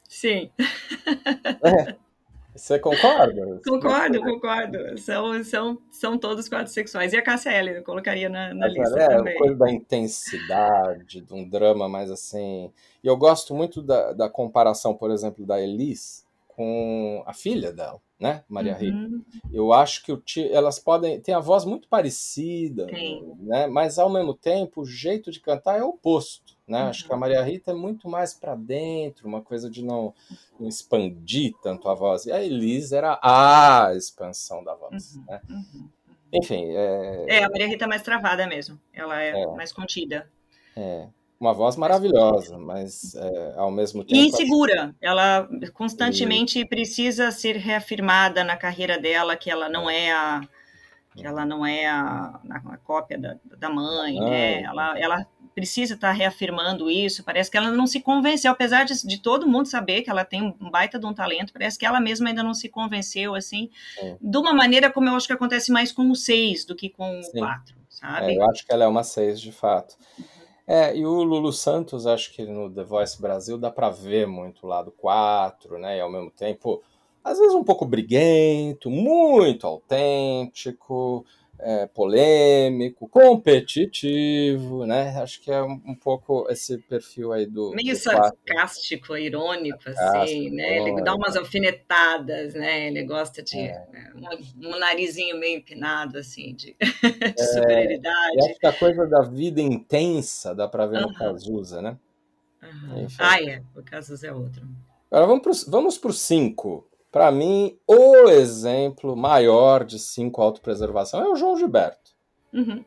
[0.07, 0.49] Sim.
[1.61, 1.95] É.
[2.55, 3.61] Você concorda?
[3.67, 4.97] Concordo, concordo.
[4.97, 7.13] São, são, são todos quatro sexuais.
[7.13, 9.33] E a Cássia Eller, eu colocaria na, na lista é, também.
[9.33, 12.71] É, coisa da intensidade, de um drama mais assim...
[13.03, 16.23] E eu gosto muito da, da comparação, por exemplo, da Elis
[16.55, 18.79] com a filha dela né, Maria uhum.
[18.79, 19.25] Rita.
[19.51, 23.35] Eu acho que o tio, elas podem ter a voz muito parecida, Sim.
[23.39, 26.83] né, mas ao mesmo tempo o jeito de cantar é oposto, né?
[26.83, 26.89] Uhum.
[26.89, 27.19] Acho que a uhum.
[27.19, 30.13] Maria Rita é muito mais para dentro, uma coisa de não,
[30.57, 32.25] não, expandir tanto a voz.
[32.25, 35.25] E a Elis era a expansão da voz, uhum.
[35.27, 35.41] né?
[35.49, 35.89] Uhum.
[36.31, 37.25] Enfim, é...
[37.27, 37.43] é...
[37.43, 38.79] a Maria Rita é mais travada mesmo.
[38.93, 39.47] Ela é, é.
[39.47, 40.31] mais contida.
[40.77, 41.07] É
[41.43, 44.15] uma voz maravilhosa, mas é, ao mesmo tempo.
[44.15, 44.95] E insegura.
[45.01, 46.65] Ela constantemente e...
[46.65, 50.41] precisa ser reafirmada na carreira dela, que ela não é a,
[51.13, 54.63] que ela não é a, a cópia da, da mãe, né?
[54.63, 57.25] Ela, ela precisa estar tá reafirmando isso.
[57.25, 60.41] Parece que ela não se convenceu, apesar de, de, todo mundo saber que ela tem
[60.41, 63.69] um baita de um talento, parece que ela mesma ainda não se convenceu, assim,
[63.99, 64.17] Sim.
[64.21, 67.21] de uma maneira como eu acho que acontece mais com o seis do que com
[67.21, 67.31] Sim.
[67.35, 68.33] o quatro, sabe?
[68.33, 69.97] É, eu acho que ela é uma seis, de fato.
[70.17, 70.42] Uhum.
[70.65, 74.65] É, e o Lulu Santos, acho que no The Voice Brasil dá para ver muito
[74.65, 75.97] o lado 4, né?
[75.97, 76.81] E ao mesmo tempo,
[77.23, 81.25] às vezes um pouco briguento, muito autêntico,
[81.63, 85.17] é, polêmico, competitivo, né?
[85.21, 87.71] Acho que é um, um, pouco esse perfil aí do.
[87.71, 90.79] Meio do sarcástico, irônico, assim, né?
[90.79, 92.87] Ele dá umas alfinetadas, né?
[92.87, 93.87] Ele gosta de é.
[93.91, 94.11] né?
[94.15, 98.39] um, um, narizinho meio empinado, assim, de, de é, superioridade.
[98.39, 101.09] acho que a coisa da vida intensa dá para ver uhum.
[101.09, 101.97] no Cazuza, né?
[102.61, 103.07] Uhum.
[103.19, 103.61] Ah, é.
[103.75, 104.67] O Cazuza é outro.
[105.09, 106.92] Agora vamos para o 5.
[107.13, 112.09] Para mim, o exemplo maior de cinco autopreservação é o João Gilberto.
[112.51, 112.83] Uhum.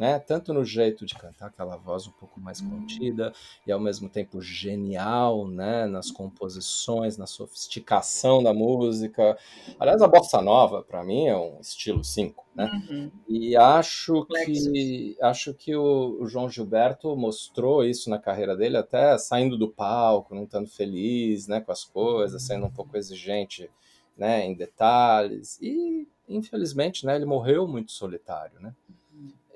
[0.00, 0.18] Né?
[0.18, 3.34] Tanto no jeito de cantar aquela voz um pouco mais contida
[3.66, 5.84] e ao mesmo tempo genial, né?
[5.84, 9.36] Nas composições, na sofisticação da música.
[9.78, 12.64] Aliás, a bossa nova para mim é um estilo 5, né?
[12.88, 13.10] Uhum.
[13.28, 19.18] E acho que acho que o, o, João Gilberto mostrou isso na carreira dele, até
[19.18, 23.68] saindo do palco, não estando feliz, né, com as coisas, sendo um pouco exigente,
[24.16, 25.58] né, em detalhes.
[25.60, 28.74] E infelizmente, né, ele morreu muito solitário, né?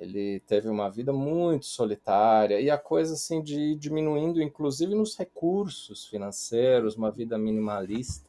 [0.04, 5.16] Ele teve uma vida muito solitária e a coisa assim de ir diminuindo, inclusive nos
[5.16, 8.28] recursos financeiros, uma vida minimalista.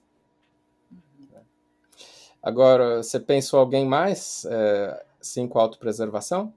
[2.41, 4.45] Agora, você pensou alguém mais?
[4.49, 6.53] É, cinco autopreservação?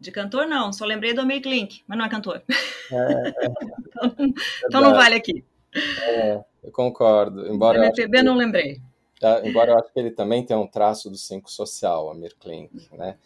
[0.00, 0.72] De cantor, não.
[0.72, 2.42] Só lembrei do Mick Link, mas não é cantor.
[2.90, 3.34] É, é,
[3.86, 4.16] então,
[4.66, 5.44] então, não vale aqui.
[5.74, 7.46] É, eu concordo.
[7.46, 8.80] Embora do MPB eu não lembrei.
[9.20, 12.88] Tá, embora eu acho que ele também tem um traço do cinco social, Amir Klink,
[12.92, 13.16] né?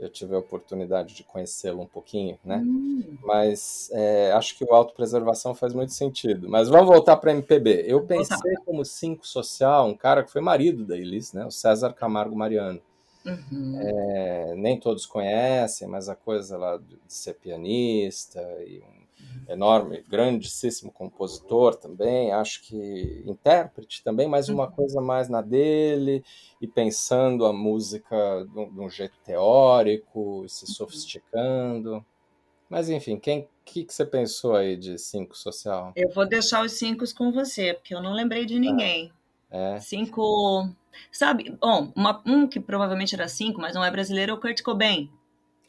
[0.00, 2.56] Eu tive a oportunidade de conhecê-lo um pouquinho, né?
[2.56, 3.18] Hum.
[3.22, 6.48] Mas é, acho que o autopreservação faz muito sentido.
[6.48, 7.84] Mas vamos voltar para MPB.
[7.86, 11.44] Eu pensei como cinco social um cara que foi marido da Elis, né?
[11.44, 12.80] O César Camargo Mariano.
[13.26, 13.78] Uhum.
[13.78, 18.99] É, nem todos conhecem, mas a coisa lá de ser pianista e um
[19.48, 24.72] enorme, grandíssimo compositor também, acho que intérprete também, mas uma uhum.
[24.72, 26.24] coisa mais na dele
[26.60, 30.72] e pensando a música de um, de um jeito teórico, se uhum.
[30.72, 32.04] sofisticando.
[32.68, 35.92] Mas enfim, quem que, que você pensou aí de cinco social?
[35.94, 39.12] Eu vou deixar os cinco com você, porque eu não lembrei de ninguém.
[39.50, 39.78] É.
[39.80, 40.68] Cinco.
[41.12, 44.62] Sabe, bom, uma, um que provavelmente era cinco, mas não é brasileiro, é o Kurt
[44.62, 45.10] Cobain.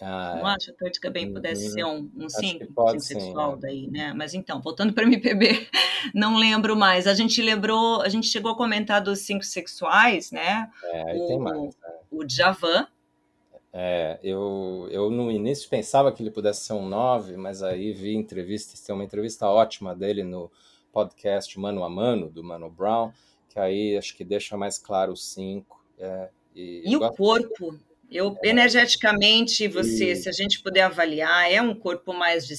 [0.01, 1.71] Ah, não acha que o Kurt bem pudesse uhum.
[1.71, 2.59] ser um, um sim,
[2.97, 3.61] sexual sim, é.
[3.61, 4.13] daí, né?
[4.13, 5.67] Mas então, voltando para MPB,
[6.13, 7.05] não lembro mais.
[7.05, 10.71] A gente lembrou, a gente chegou a comentar dos cinco sexuais, né?
[10.85, 11.61] É, o, tem mais.
[11.61, 11.89] Né?
[12.09, 12.87] O Djavan.
[13.71, 18.15] É, eu, eu no início pensava que ele pudesse ser um nove, mas aí vi
[18.15, 20.51] entrevistas, tem uma entrevista ótima dele no
[20.91, 23.13] podcast Mano a Mano, do Mano Brown,
[23.47, 25.79] que aí acho que deixa mais claro os cinco.
[25.99, 27.79] É, e, e o corpo
[28.11, 32.55] eu, energeticamente, você, se a gente puder avaliar, é um corpo mais de.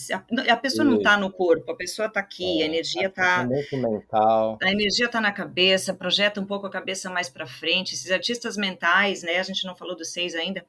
[0.48, 3.46] A, pessoa não está no corpo, a pessoa está aqui, é, a energia está.
[3.70, 4.58] mental.
[4.62, 7.94] A energia está na cabeça, projeta um pouco a cabeça mais para frente.
[7.94, 9.38] Esses artistas mentais, né?
[9.38, 10.64] A gente não falou dos seis ainda,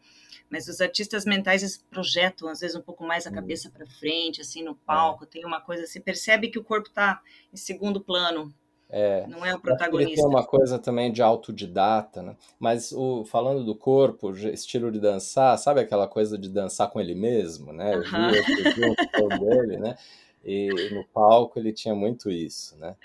[0.49, 4.41] mas os artistas mentais eles projetam às vezes um pouco mais a cabeça para frente,
[4.41, 4.75] assim, no é.
[4.85, 5.23] palco.
[5.23, 5.27] É.
[5.27, 7.21] Tem uma coisa, você percebe que o corpo está
[7.53, 8.53] em segundo plano.
[8.95, 10.17] É, não é o protagonista.
[10.17, 12.35] Tem uma coisa também de autodidata, né?
[12.59, 17.15] Mas o, falando do corpo, estilo de dançar, sabe aquela coisa de dançar com ele
[17.15, 17.95] mesmo, né?
[17.95, 18.37] Eu vi,
[18.67, 19.97] eu vi um dele, né?
[20.45, 22.95] E no palco ele tinha muito isso, né?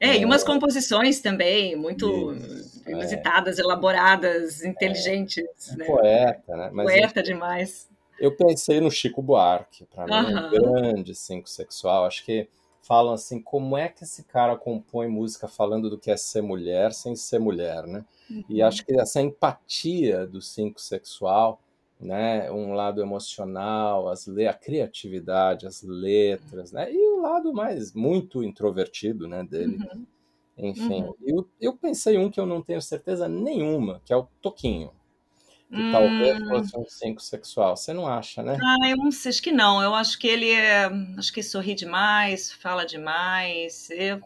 [0.00, 2.90] É, é, e umas composições também muito isso, é.
[2.90, 3.62] inusitadas, é.
[3.62, 5.44] elaboradas, inteligentes.
[5.70, 5.84] É, né?
[5.84, 6.70] Poeta, né?
[6.72, 7.88] Mas poeta demais.
[8.18, 12.06] Eu pensei no Chico Buarque, para mim, um grande cinco sexual.
[12.06, 12.48] Acho que
[12.82, 16.92] falam assim, como é que esse cara compõe música falando do que é ser mulher
[16.92, 18.04] sem ser mulher, né?
[18.30, 18.44] Uhum.
[18.48, 21.60] E acho que essa empatia do cinco sexual,
[22.00, 27.92] né, um lado emocional, as le a criatividade, as letras, né, e o lado mais
[27.92, 29.76] muito introvertido, né, dele.
[29.76, 30.06] Uhum.
[30.56, 31.14] Enfim, uhum.
[31.24, 34.90] eu, eu pensei um que eu não tenho certeza nenhuma, que é o Toquinho
[35.70, 35.92] que hum.
[35.92, 37.76] talvez fosse um cinco sexual.
[37.76, 38.56] Você não acha, né?
[38.62, 39.82] Ah, eu não sei, acho que não.
[39.82, 43.88] Eu acho que ele é, acho que sorri demais, fala demais.
[43.90, 44.20] Eu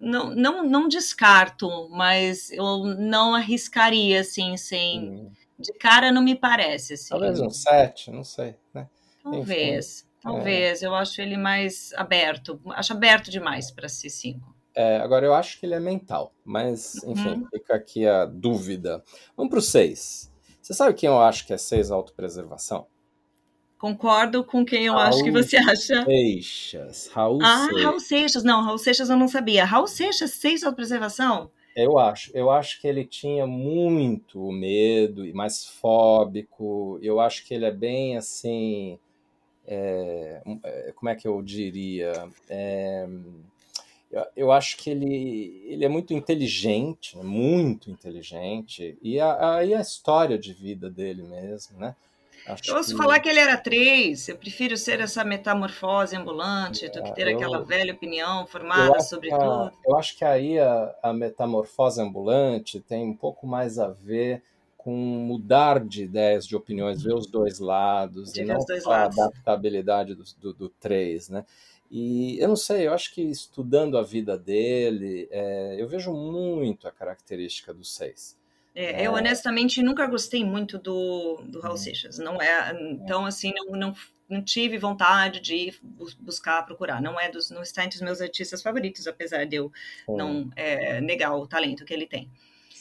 [0.00, 5.32] não, não, não descarto, mas eu não arriscaria assim, sem hum.
[5.58, 7.10] de cara não me parece assim.
[7.10, 8.88] Talvez um sete, não sei, né?
[9.22, 10.82] Talvez, Enfim, talvez.
[10.82, 10.86] É.
[10.86, 14.52] Eu acho ele mais aberto, acho aberto demais para ser cinco.
[14.74, 17.46] É, agora eu acho que ele é mental, mas enfim, uhum.
[17.52, 19.04] fica aqui a dúvida.
[19.36, 20.31] Vamos para o seis.
[20.62, 22.86] Você sabe quem eu acho que é seis autopreservação?
[23.76, 26.04] Concordo com quem eu Raul acho que você acha.
[26.04, 27.08] Seixas.
[27.08, 27.82] Raul ah, Seixas.
[27.82, 28.44] Raul Seixas.
[28.44, 29.64] Não, Raul Seixas eu não sabia.
[29.64, 31.50] Raul Seixas, seis autopreservação?
[31.74, 32.30] Eu acho.
[32.32, 36.96] Eu acho que ele tinha muito medo e mais fóbico.
[37.02, 39.00] Eu acho que ele é bem assim.
[39.66, 42.12] É, é como é que eu diria?
[42.48, 43.08] É,
[44.12, 47.24] eu, eu, acho que ele, ele é muito inteligente, né?
[47.24, 48.96] muito inteligente.
[49.00, 51.96] E aí a, a, história de vida dele mesmo, né?
[52.46, 52.96] Acho eu ouço que...
[52.96, 54.28] falar que ele era três.
[54.28, 57.36] Eu prefiro ser essa metamorfose ambulante do que ter eu...
[57.36, 59.38] aquela velha opinião formada sobre a...
[59.38, 59.72] tudo.
[59.86, 64.42] Eu acho que aí a, a, metamorfose ambulante tem um pouco mais a ver
[64.76, 70.14] com mudar de ideias, de opiniões, ver os dois lados, de e não a adaptabilidade
[70.14, 71.44] do, do, do, três, né?
[71.94, 76.88] E eu não sei, eu acho que estudando a vida dele, é, eu vejo muito
[76.88, 78.40] a característica do seis.
[78.74, 81.76] É, eu honestamente nunca gostei muito do, do Raul hum.
[81.76, 82.18] Seixas.
[82.18, 83.94] Não é, então assim, não, não,
[84.26, 85.74] não tive vontade de
[86.18, 87.02] buscar procurar.
[87.02, 89.70] Não é dos, não está entre os meus artistas favoritos, apesar de eu
[90.08, 92.30] não é, negar o talento que ele tem.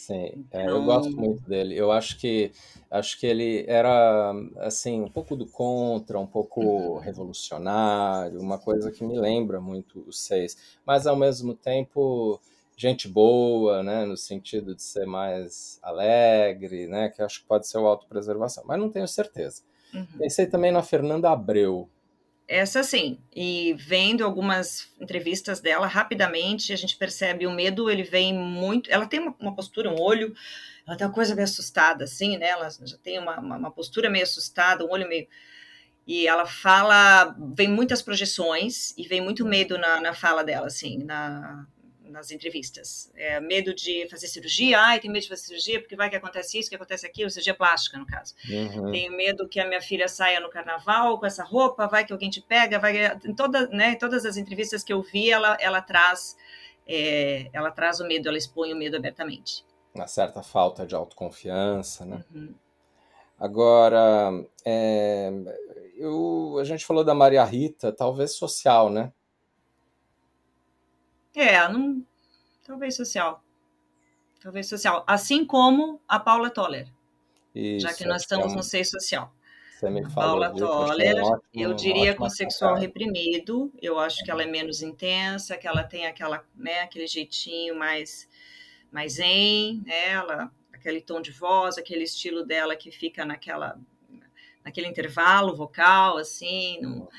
[0.02, 1.78] Sim, é, eu gosto então muito dele.
[1.78, 2.52] Eu acho que
[2.90, 6.98] acho que ele era assim um pouco do contra, um pouco uhum.
[6.98, 12.42] revolucionário, uma coisa que me lembra muito os seis, mas ao mesmo tempo
[12.76, 17.78] gente boa, né, no sentido de ser mais alegre, né, que acho que pode ser
[17.78, 19.62] o autopreservação, mas não tenho certeza.
[19.94, 20.08] Uhum.
[20.18, 21.88] Pensei também na Fernanda Abreu.
[22.54, 28.34] Essa sim, e vendo algumas entrevistas dela rapidamente, a gente percebe o medo, ele vem
[28.34, 30.36] muito, ela tem uma, uma postura, um olho,
[30.86, 34.10] ela tem uma coisa meio assustada, assim, né, ela já tem uma, uma, uma postura
[34.10, 35.30] meio assustada, um olho meio
[36.06, 40.98] e ela fala, vem muitas projeções e vem muito medo na, na fala dela, assim,
[41.06, 41.66] na,
[42.12, 43.12] nas entrevistas.
[43.16, 46.60] É, medo de fazer cirurgia, ai, tem medo de fazer cirurgia porque vai que acontece
[46.60, 48.36] isso, que acontece aquilo, cirurgia plástica, no caso.
[48.50, 48.92] Uhum.
[48.92, 52.30] Tenho medo que a minha filha saia no carnaval com essa roupa, vai que alguém
[52.30, 56.36] te pega, vai em toda, né, todas as entrevistas que eu vi, ela, ela traz
[56.88, 59.64] é, ela traz o medo, ela expõe o medo abertamente.
[59.94, 62.24] Uma certa falta de autoconfiança, né?
[62.34, 62.54] Uhum.
[63.40, 64.32] Agora,
[64.66, 65.32] é,
[65.98, 69.12] eu, a gente falou da Maria Rita, talvez social, né?
[71.36, 72.06] É, não,
[72.66, 73.44] talvez social.
[74.42, 75.04] Talvez social.
[75.08, 76.88] Assim como a Paula Toller.
[77.54, 79.34] Isso, já que nós estamos é no seio social.
[79.82, 83.72] Você me falou Paula Toller, um ótimo, eu diria com sexual reprimido.
[83.82, 88.30] Eu acho que ela é menos intensa, que ela tem aquela, né, aquele jeitinho mais,
[88.92, 93.80] mais zen, né, ela, aquele tom de voz, aquele estilo dela que fica naquela,
[94.64, 96.80] naquele intervalo vocal, assim.
[96.82, 97.10] No,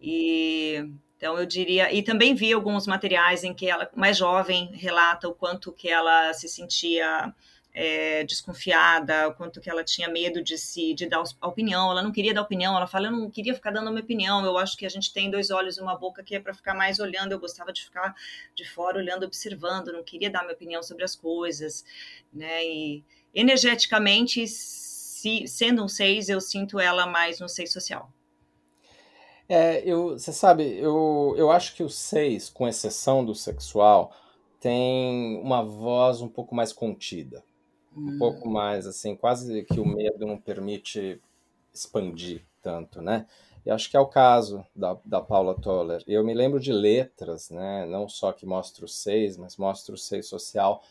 [0.00, 5.26] e então eu diria, e também vi alguns materiais em que ela, mais jovem, relata
[5.28, 7.32] o quanto que ela se sentia
[7.72, 12.02] é, desconfiada, o quanto que ela tinha medo de se de dar a opinião, ela
[12.02, 14.76] não queria dar opinião, ela fala, eu não queria ficar dando minha opinião, eu acho
[14.76, 17.32] que a gente tem dois olhos e uma boca que é para ficar mais olhando,
[17.32, 18.14] eu gostava de ficar
[18.54, 21.84] de fora olhando, observando, não queria dar minha opinião sobre as coisas,
[22.32, 23.04] né, e
[23.34, 28.10] energeticamente, se, sendo um seis, eu sinto ela mais no seis social.
[29.48, 34.12] É, eu, você sabe, eu, eu acho que o seis, com exceção do sexual,
[34.60, 37.44] tem uma voz um pouco mais contida.
[37.96, 38.18] Um hum.
[38.18, 41.20] pouco mais, assim, quase que o medo não permite
[41.72, 43.26] expandir tanto, né?
[43.64, 46.02] E acho que é o caso da, da Paula Toller.
[46.06, 47.84] Eu me lembro de letras, né?
[47.86, 50.82] Não só que mostra o seis, mas mostra o seis social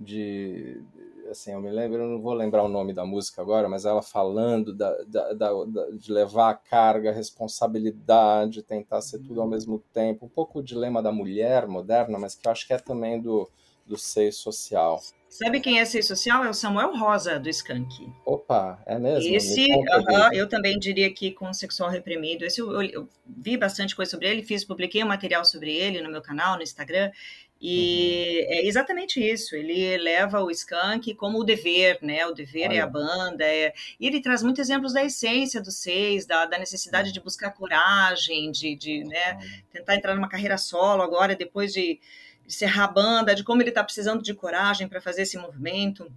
[0.00, 0.82] de
[1.30, 4.02] assim, eu me lembro, eu não vou lembrar o nome da música agora, mas ela
[4.02, 5.50] falando da, da, da,
[5.92, 9.52] de levar a carga, a responsabilidade, tentar ser tudo ao uhum.
[9.52, 12.78] mesmo tempo, um pouco o dilema da mulher moderna, mas que eu acho que é
[12.78, 13.48] também do,
[13.86, 15.00] do seio social.
[15.28, 16.44] Sabe quem é seio social?
[16.44, 18.12] É o Samuel Rosa, do Skank.
[18.26, 19.32] Opa, é mesmo?
[19.32, 22.44] Esse, uh -huh, eu também diria que com sexual reprimido.
[22.44, 26.02] Esse eu, eu, eu, vi bastante coisa sobre ele, fiz, publiquei um material sobre ele
[26.02, 27.12] no meu canal, no Instagram,
[27.60, 28.54] e uhum.
[28.54, 32.26] é exatamente isso, ele leva o skunk como o dever, né?
[32.26, 32.78] O dever Olha.
[32.78, 33.74] é a banda, é...
[33.98, 38.50] e ele traz muitos exemplos da essência do seis, da, da necessidade de buscar coragem,
[38.50, 39.38] de, de né,
[39.70, 42.00] tentar entrar numa carreira solo agora, depois de,
[42.46, 46.10] de serrar a banda, de como ele está precisando de coragem para fazer esse movimento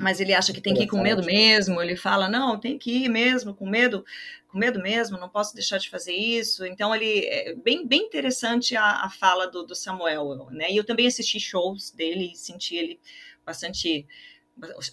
[0.00, 1.80] mas ele acha que tem que ir com medo mesmo.
[1.80, 4.02] Ele fala: não, tem que ir mesmo, com medo,
[4.50, 6.64] com medo mesmo, não posso deixar de fazer isso.
[6.64, 10.70] Então, ele é bem, bem interessante a, a fala do, do, Samuel, né?
[10.70, 13.00] E eu também assisti shows dele e senti ele
[13.44, 14.06] bastante.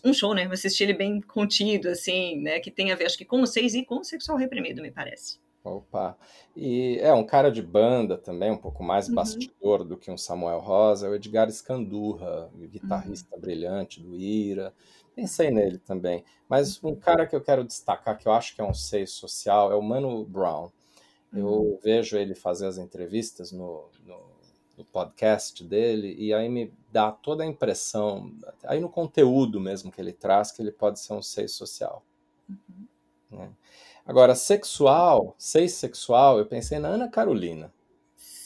[0.03, 0.47] Um show, né?
[0.51, 2.59] Assisti ele bem contido, assim, né?
[2.59, 4.91] Que tem a ver, acho que com o seis e com o sexual reprimido, me
[4.91, 5.39] parece.
[5.63, 6.17] Opa.
[6.55, 9.15] E é um cara de banda também, um pouco mais Uhum.
[9.15, 12.67] bastidor do que um Samuel Rosa, é o Edgar Escandurra, Uhum.
[12.67, 14.73] guitarrista brilhante do Ira.
[15.17, 16.23] Pensei nele também.
[16.47, 19.71] Mas um cara que eu quero destacar, que eu acho que é um seio social,
[19.71, 20.69] é o Mano Brown.
[21.33, 21.39] Uhum.
[21.39, 24.19] Eu vejo ele fazer as entrevistas no, no,
[24.77, 28.31] no podcast dele e aí me dá toda a impressão,
[28.63, 32.05] aí no conteúdo mesmo que ele traz, que ele pode ser um seio social.
[32.47, 32.87] Uhum.
[33.31, 33.49] né?
[34.05, 37.73] Agora, sexual, seio sexual, eu pensei na Ana Carolina,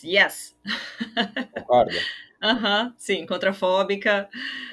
[0.02, 0.56] Yes!
[1.54, 2.00] concorda?
[2.42, 4.28] Aham, sim, contrafóbica.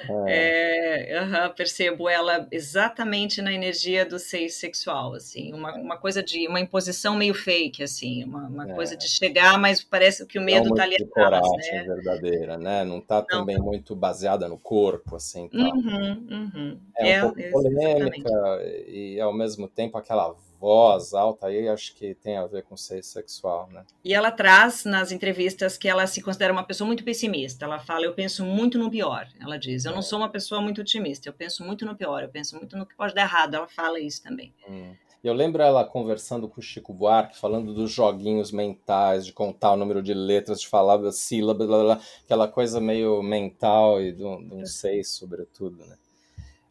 [0.07, 6.23] É, É, aham, percebo ela exatamente na energia do seio sexual, assim, uma, uma coisa
[6.23, 10.39] de uma imposição meio fake, assim, uma, uma é, coisa de chegar, mas parece que
[10.39, 11.85] o não medo tá muito ali atrás, né?
[11.85, 12.83] verdadeira, né?
[12.83, 13.45] Não tá Não.
[13.45, 15.69] também muito baseada no corpo, assim, tal.
[15.73, 16.81] Uhum, uhum.
[16.95, 18.39] É um É, pouco polêmica exatamente.
[18.87, 23.03] e ao mesmo tempo aquela voz alta aí acho que tem a ver com seio
[23.03, 23.85] sexual, né?
[24.03, 27.65] E ela traz nas entrevistas que ela se considera uma pessoa muito pessimista.
[27.65, 29.27] Ela fala: Eu penso muito no pior.
[29.39, 32.29] Ela diz: Eu não sou uma pessoa muito otimista, eu penso muito no pior, eu
[32.29, 33.55] penso muito no que pode dar errado.
[33.55, 34.53] Ela fala isso também.
[34.67, 34.93] Hum.
[35.21, 39.75] Eu lembro ela conversando com o Chico Buarque, falando dos joguinhos mentais, de contar o
[39.75, 44.13] número de letras, de falar as sílabas, blá, blá, blá, aquela coisa meio mental e
[44.23, 45.97] um, de um seis, sobretudo, né?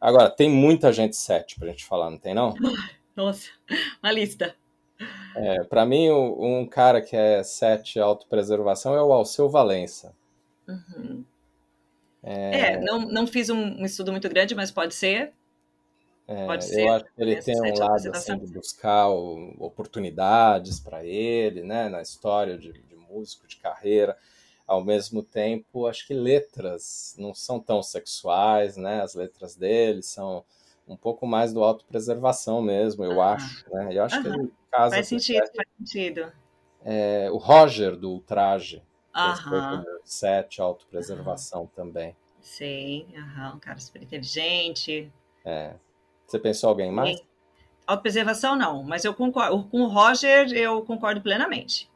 [0.00, 2.54] Agora, tem muita gente sete pra gente falar, não tem não?
[3.18, 3.50] Nossa,
[4.00, 4.56] uma lista.
[5.34, 10.14] É, para mim, um cara que é sete autopreservação é o Alceu Valença.
[10.68, 11.26] Uhum.
[12.50, 15.32] É, É, não, não fiz um, estudo muito grande, mas pode ser.
[16.44, 16.88] Pode eu ser.
[16.88, 22.02] acho que ele tem um lado assim de buscar o- oportunidades para ele, né, na
[22.02, 24.16] história de, de músico, de carreira.
[24.66, 29.00] Ao mesmo tempo, acho que letras não são tão sexuais, né?
[29.02, 30.44] As letras dele são
[30.88, 33.34] um pouco mais do autopreservação mesmo, eu Aham.
[33.34, 33.88] acho, né?
[33.92, 36.32] Eu acho que ele casa Faz sentido, faz sentido.
[36.84, 38.82] É, o Roger do Ultraje,
[39.12, 42.16] como sete autopreservação também.
[42.40, 43.56] Sim, aham.
[43.56, 45.12] Um cara super inteligente.
[45.44, 45.74] É.
[46.26, 47.18] Você pensou alguém mais?
[47.18, 47.24] Sim.
[47.86, 49.64] Autopreservação, não, mas eu concordo.
[49.64, 51.90] Com o Roger, eu concordo plenamente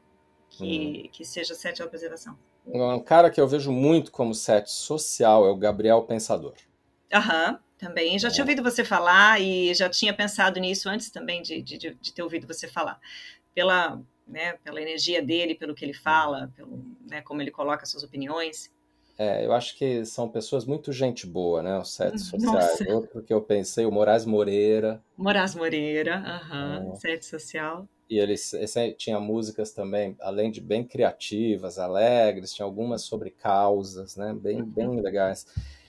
[0.49, 2.37] que, que seja sete autopreservação.
[2.65, 6.53] Um cara que eu vejo muito como sete social é o Gabriel Pensador.
[7.11, 8.17] Aham, também.
[8.17, 12.13] Já tinha ouvido você falar e já tinha pensado nisso antes também de, de, de-
[12.13, 12.99] ter ouvido você falar.
[13.53, 18.03] Pela, né, pela energia dele, pelo que ele fala, pelo, né, como ele coloca suas
[18.03, 18.71] opiniões.
[19.17, 21.77] É, eu acho que são pessoas muito gente boa, né?
[21.77, 22.79] Os sete sociais.
[22.79, 22.89] Nossa.
[22.91, 25.03] Outro que eu pensei, o Moraes Moreira.
[25.15, 26.95] Moraes Moreira, aham, É.
[26.95, 27.87] sete social.
[28.09, 34.15] E ele esse tinha músicas também, além de bem criativas, alegres, tinha algumas sobre causas,
[34.15, 34.33] né?
[34.33, 35.45] Bem, bem legais.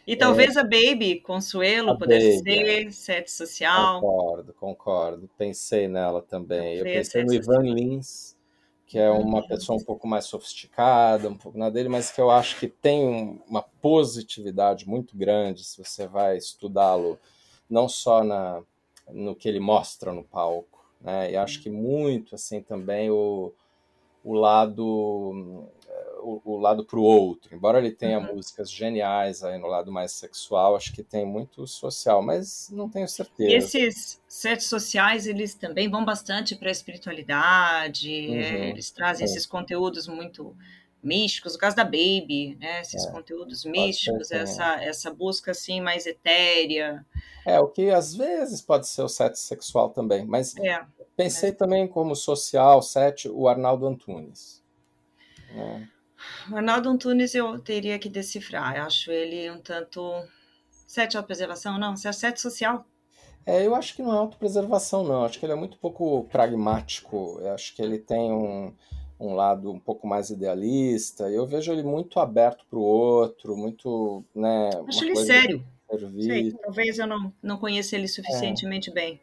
[0.07, 4.01] E talvez a Baby Consuelo A pudesse Baby, ser sete social.
[4.01, 5.29] Concordo, concordo.
[5.37, 6.77] Pensei nela também.
[6.79, 7.75] Eu pensei no Ivan social.
[7.75, 8.37] Lins,
[8.87, 9.49] que é uma Uhum.
[9.49, 13.05] pessoa um pouco mais sofisticada, um pouco na dele, mas que eu acho que tem
[13.07, 17.19] um- uma positividade muito grande se você vai estudá-lo,
[17.69, 18.63] não só na,
[19.11, 21.33] no que ele mostra no palco, né?
[21.33, 23.53] E acho que muito assim também o,
[24.25, 25.67] o lado
[26.25, 27.55] o, o lado para o outro.
[27.55, 28.29] Embora ele tenha Uhum.
[28.33, 33.09] músicas geniais aí no lado mais sexual, acho que tem muito social, mas não tenho
[33.47, 33.57] E certeza.
[33.57, 38.11] esses sete sociais, eles também vão bastante para a espiritualidade,
[38.41, 40.57] é, Uhum, eles trazem sim, esses conteúdos muito
[41.03, 44.67] místicos, o caso da Baby, né, esses conteúdos pode ser místicos, também.
[44.67, 47.05] essa, essa busca assim mais etérea.
[47.45, 51.53] É, o que às vezes pode ser o sete sexual também, mas É, pensei mas
[51.53, 54.63] também como social sete o Arnaldo Antunes.
[55.51, 55.89] né?
[56.53, 60.01] Arnaldo Antunes eu teria que decifrar, eu acho ele um tanto...
[60.87, 61.77] Sete autopreservação?
[61.77, 62.87] Não, sete social.
[63.45, 65.25] É, eu acho que não é autopreservação, não.
[65.25, 67.39] Acho que ele é muito pouco pragmático.
[67.41, 68.73] Eu acho que ele tem um,
[69.19, 71.29] um lado um pouco mais idealista.
[71.31, 75.65] Eu vejo ele muito aberto para o outro, muito, né, Acho ele sério.
[76.21, 78.09] Sei, talvez eu não, não conheça ele É.
[78.09, 79.21] suficientemente bem.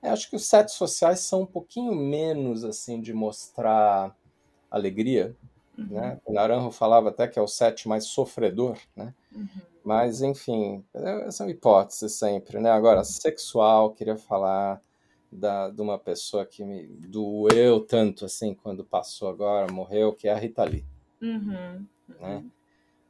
[0.00, 4.16] É, acho que os sete sociais são um pouquinho menos assim de mostrar
[4.70, 5.34] alegria,
[5.78, 6.20] Uhum, né?
[6.24, 9.14] O Naranjo falava até que é o sete mais sofredor, né?
[9.34, 9.48] uhum.
[9.84, 12.70] Mas, enfim, é- são hipóteses sempre, né?
[12.70, 14.82] Agora, sexual, queria falar
[15.32, 20.32] da, de uma pessoa que me doeu tanto, assim, quando passou agora, morreu, que é
[20.32, 20.84] a Rita Lee,
[21.20, 22.36] Uhum, né?
[22.36, 22.50] uhum.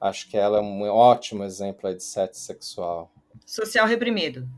[0.00, 3.10] Acho que ela é um ótimo exemplo de sete sexual.
[3.46, 4.48] Social reprimido.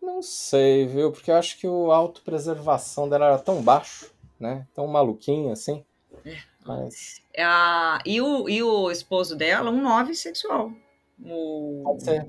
[0.00, 1.10] Não sei, viu?
[1.12, 4.66] Porque eu acho que o autopreservação dela era tão baixo, né?
[4.74, 5.84] Tão maluquinho, assim.
[6.66, 10.72] Mas Ah, e, o, e o esposo dela, um nove sexual.
[11.24, 12.26] O, pode ser.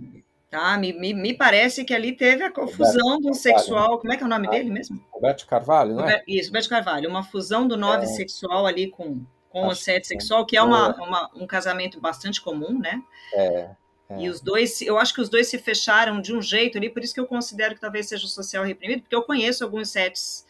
[0.50, 0.78] Tá?
[0.78, 3.92] Me, me, me, parece que ali teve a confusão Roberto do sexual.
[3.92, 3.98] Né?
[3.98, 5.04] Como é que é o nome ah, dele mesmo?
[5.12, 6.24] Roberto Carvalho, não é?
[6.28, 7.10] Isso, Roberto Carvalho.
[7.10, 8.08] Uma fusão do nove é.
[8.08, 12.80] sexual ali com, com o sete sexual, que é uma, uma, um casamento bastante comum,
[12.80, 13.02] né?
[13.34, 13.70] É.
[14.10, 14.22] É.
[14.22, 17.04] E os dois, eu acho que os dois se fecharam de um jeito ali, por
[17.04, 20.47] isso que eu considero que talvez seja o social reprimido, porque eu conheço alguns sets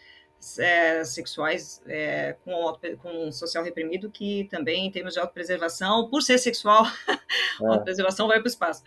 [0.60, 6.38] é, sexuais é, com, com social reprimido que também, em termos de autopreservação, por ser
[6.38, 6.86] sexual,
[7.62, 7.66] é.
[7.66, 8.84] autopreservação vai para o espaço.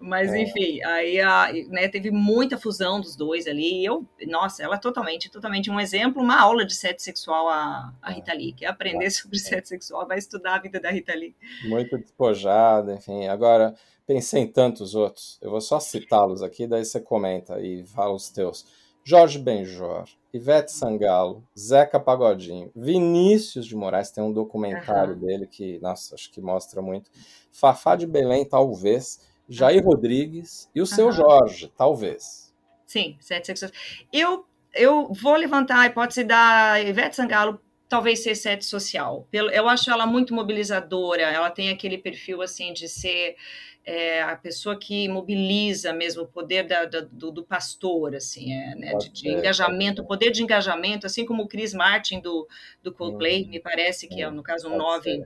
[0.00, 0.42] Mas, é.
[0.42, 3.82] enfim, aí a, né, teve muita fusão dos dois ali.
[3.82, 7.92] E eu, nossa, ela é totalmente, totalmente um exemplo, uma aula de sete sexual a,
[8.00, 8.14] a é.
[8.14, 11.34] Rita Lee, que é aprender sobre sete sexual, vai estudar a vida da Rita Lee.
[11.64, 13.26] Muito despojada, enfim.
[13.26, 13.74] Agora,
[14.06, 18.30] pensei em tantos outros, eu vou só citá-los aqui, daí você comenta e fala os
[18.30, 18.66] teus.
[19.04, 25.20] Jorge Benjor, Ivete Sangalo, Zeca Pagodinho, Vinícius de Moraes, tem um documentário uhum.
[25.20, 27.10] dele que, nossa, acho que mostra muito.
[27.50, 29.30] Fafá de Belém, talvez.
[29.48, 29.90] Jair uhum.
[29.90, 31.12] Rodrigues e o seu uhum.
[31.12, 32.54] Jorge, talvez.
[32.86, 33.70] Sim, sete sexos.
[34.12, 37.60] Eu, eu vou levantar a hipótese da Ivete Sangalo
[37.92, 39.28] talvez ser sete social.
[39.30, 43.36] Eu acho ela muito mobilizadora, ela tem aquele perfil assim de ser
[43.84, 48.74] é, a pessoa que mobiliza mesmo o poder da, da, do, do, pastor, assim, é,
[48.76, 52.46] né, de, de, engajamento, o poder de engajamento, assim como o Chris Martin do,
[52.82, 55.24] do Coldplay, hum, me parece que é, no caso, um nove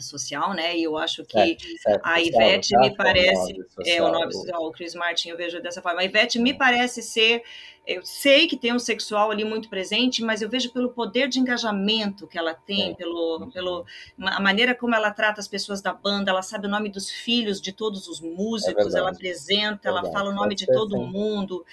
[0.00, 0.76] social, né?
[0.76, 1.56] E eu acho que
[2.02, 3.56] a Ivete social, me parece
[3.86, 6.00] é o nome social, o Chris Martin eu vejo dessa forma.
[6.00, 7.42] A Ivete me parece ser
[7.88, 11.40] eu sei que tem um sexual ali muito presente, mas eu vejo pelo poder de
[11.40, 12.94] engajamento que ela tem, é.
[12.94, 13.86] pelo, pelo
[14.20, 17.62] a maneira como ela trata as pessoas da banda, ela sabe o nome dos filhos
[17.62, 21.06] de todos os músicos, é ela apresenta, ela fala o nome de todo sim.
[21.06, 21.64] mundo,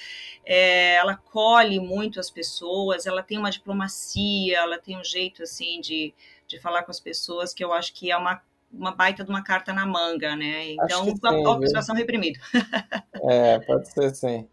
[0.46, 5.82] é, ela colhe muito as pessoas, ela tem uma diplomacia, ela tem um jeito assim
[5.82, 6.14] de,
[6.48, 8.42] de falar com as pessoas que eu acho que é uma
[8.72, 10.72] uma baita de uma carta na manga, né?
[10.72, 12.40] Então, a observação reprimido.
[13.24, 14.48] é, pode ser sim.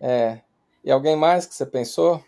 [0.00, 0.40] É,
[0.84, 2.24] e alguém mais que você pensou?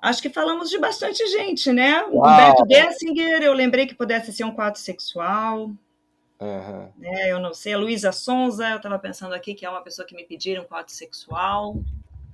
[0.00, 2.02] Acho que falamos de bastante gente, né?
[2.04, 5.70] O Humberto Dessinger, eu lembrei que pudesse ser um quadro sexual.
[6.40, 6.92] Uhum.
[7.00, 7.74] É, eu não sei.
[7.74, 10.66] A Luísa Sonza, eu estava pensando aqui que é uma pessoa que me pediram um
[10.66, 11.76] quadro sexual.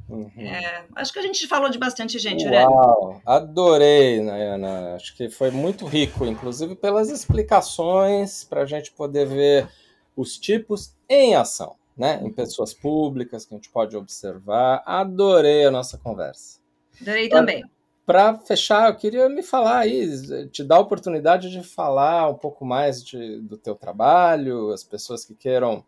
[0.09, 0.31] Uhum.
[0.39, 4.95] É, acho que a gente falou de bastante gente, Uau, adorei, Nayana.
[4.95, 9.69] Acho que foi muito rico, inclusive pelas explicações para a gente poder ver
[10.17, 14.83] os tipos em ação né, em pessoas públicas que a gente pode observar.
[14.87, 16.61] Adorei a nossa conversa.
[17.03, 17.65] Adorei também.
[18.07, 22.65] Para fechar, eu queria me falar aí, te dar a oportunidade de falar um pouco
[22.65, 25.85] mais de, do teu trabalho, as pessoas que queiram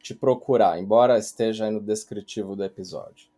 [0.00, 3.28] te procurar, embora esteja aí no descritivo do episódio.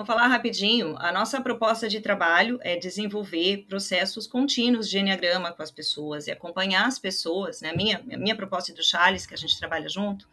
[0.00, 0.96] Vou falar rapidinho.
[0.98, 6.30] A nossa proposta de trabalho é desenvolver processos contínuos de enneagrama com as pessoas e
[6.30, 7.60] acompanhar as pessoas.
[7.60, 7.74] Né?
[7.76, 10.26] Minha, minha proposta do Charles, que a gente trabalha junto,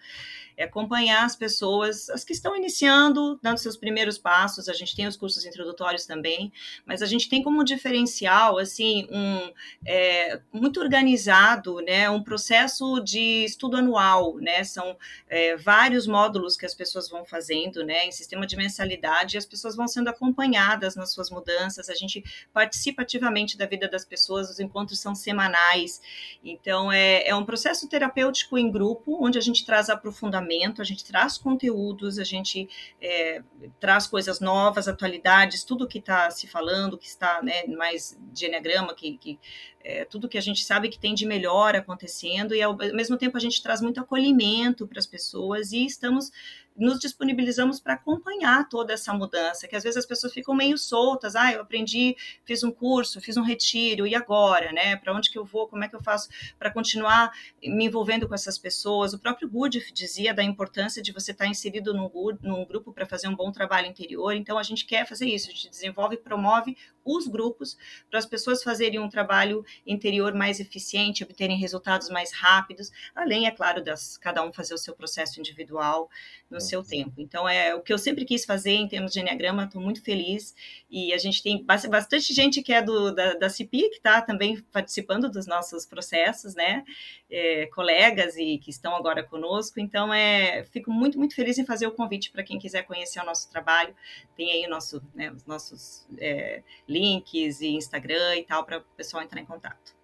[0.58, 4.68] é acompanhar as pessoas, as que estão iniciando, dando seus primeiros passos.
[4.68, 6.52] A gente tem os cursos introdutórios também,
[6.84, 9.54] mas a gente tem como diferencial, assim, um
[9.86, 14.98] é, muito organizado, né, um processo de estudo anual, né, são
[15.30, 19.46] é, vários módulos que as pessoas vão fazendo, né, em sistema de mensalidade, e as
[19.46, 21.88] pessoas vão sendo acompanhadas nas suas mudanças.
[21.88, 26.02] A gente participa ativamente da vida das pessoas, os encontros são semanais,
[26.44, 30.47] então é, é um processo terapêutico em grupo, onde a gente traz aprofundamento
[30.82, 32.70] a gente traz conteúdos, a gente
[33.02, 33.42] é,
[33.80, 38.94] traz coisas novas, atualidades, tudo que está se falando, que está né, mais de eneagrama,
[38.94, 39.40] que, que
[39.88, 43.38] é, tudo que a gente sabe que tem de melhor acontecendo, e ao mesmo tempo
[43.38, 46.30] a gente traz muito acolhimento para as pessoas e estamos
[46.76, 51.36] nos disponibilizamos para acompanhar toda essa mudança, que às vezes as pessoas ficam meio soltas,
[51.36, 54.96] ah, eu aprendi, fiz um curso, fiz um retiro, e agora, né?
[54.96, 55.68] Para onde que eu vou?
[55.68, 56.30] Como é que eu faço
[56.60, 57.32] para continuar
[57.64, 59.14] me envolvendo com essas pessoas?
[59.14, 62.12] O próprio Good dizia da importância de você estar tá inserido num,
[62.44, 65.54] num grupo para fazer um bom trabalho interior, então a gente quer fazer isso, a
[65.54, 66.78] gente desenvolve e promove
[67.08, 67.78] os grupos
[68.10, 73.52] para as pessoas fazerem um trabalho interior mais eficiente, obterem resultados mais rápidos, além, é
[73.52, 76.10] claro, das cada um fazer o seu processo individual
[76.50, 77.14] no seu tempo.
[77.18, 80.56] Então, é o que eu sempre quis fazer em termos de Enneagrama, estou muito feliz.
[80.90, 84.62] E a gente tem bastante gente que é do, da, da CIPI, que está também
[84.72, 86.84] participando dos nossos processos, né?
[87.30, 89.80] É, colegas e que estão agora conosco.
[89.80, 93.26] Então, é, fico muito, muito feliz em fazer o convite para quem quiser conhecer o
[93.26, 93.94] nosso trabalho.
[94.36, 96.64] Tem aí o nosso, né, os nossos é,
[97.00, 99.96] links e Instagram e tal, para o pessoal entrar em contato.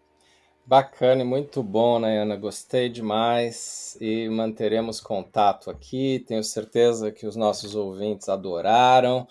[0.65, 2.37] Bacana e muito bom, Nayana.
[2.37, 6.23] Gostei demais e manteremos contato aqui.
[6.25, 9.27] Tenho certeza que os nossos ouvintes adoraram.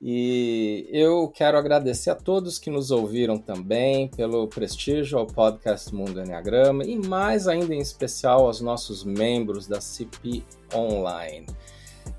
[0.00, 6.20] E eu quero agradecer a todos que nos ouviram também pelo prestígio ao podcast Mundo
[6.20, 11.46] Enneagrama e mais ainda em especial aos nossos membros da CP Online.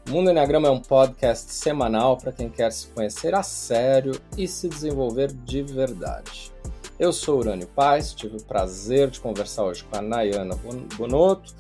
[0.10, 4.68] Mundo Enneagrama é um podcast semanal para quem quer se conhecer a sério e se
[4.68, 6.52] desenvolver de verdade.
[6.98, 10.56] Eu sou Urânio Paz, tive o prazer de conversar hoje com a Nayana
[10.98, 11.54] Bonotto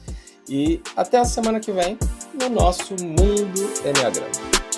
[0.49, 1.95] e até a semana que vem
[2.34, 4.69] no nosso Mundo Enneagrama.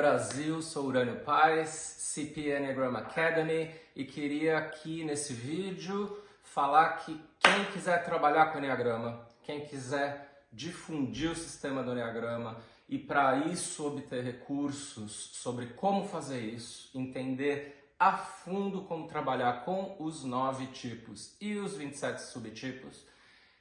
[0.00, 7.66] Brasil, sou Urânio Paz, CP Enneagram Academy e queria aqui nesse vídeo falar que quem
[7.66, 12.56] quiser trabalhar com Enneagrama, quem quiser difundir o sistema do Enneagrama
[12.88, 19.96] e para isso obter recursos sobre como fazer isso, entender a fundo como trabalhar com
[19.98, 23.06] os nove tipos e os 27 subtipos,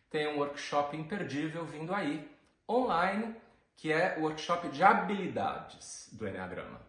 [0.10, 2.32] tem um workshop imperdível vindo aí,
[2.66, 3.36] online,
[3.80, 6.82] que é o workshop de habilidades do Enneagrama.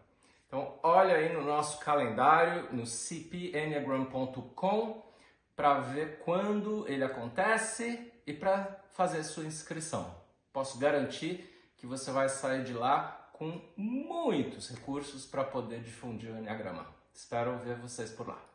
[0.45, 5.01] Então, olha aí no nosso calendário, no cpenneagram.com,
[5.55, 10.13] para ver quando ele acontece e para fazer sua inscrição.
[10.51, 16.37] Posso garantir que você vai sair de lá com muitos recursos para poder difundir o
[16.37, 16.85] Enneagrama.
[17.13, 18.50] Espero ver vocês por lá.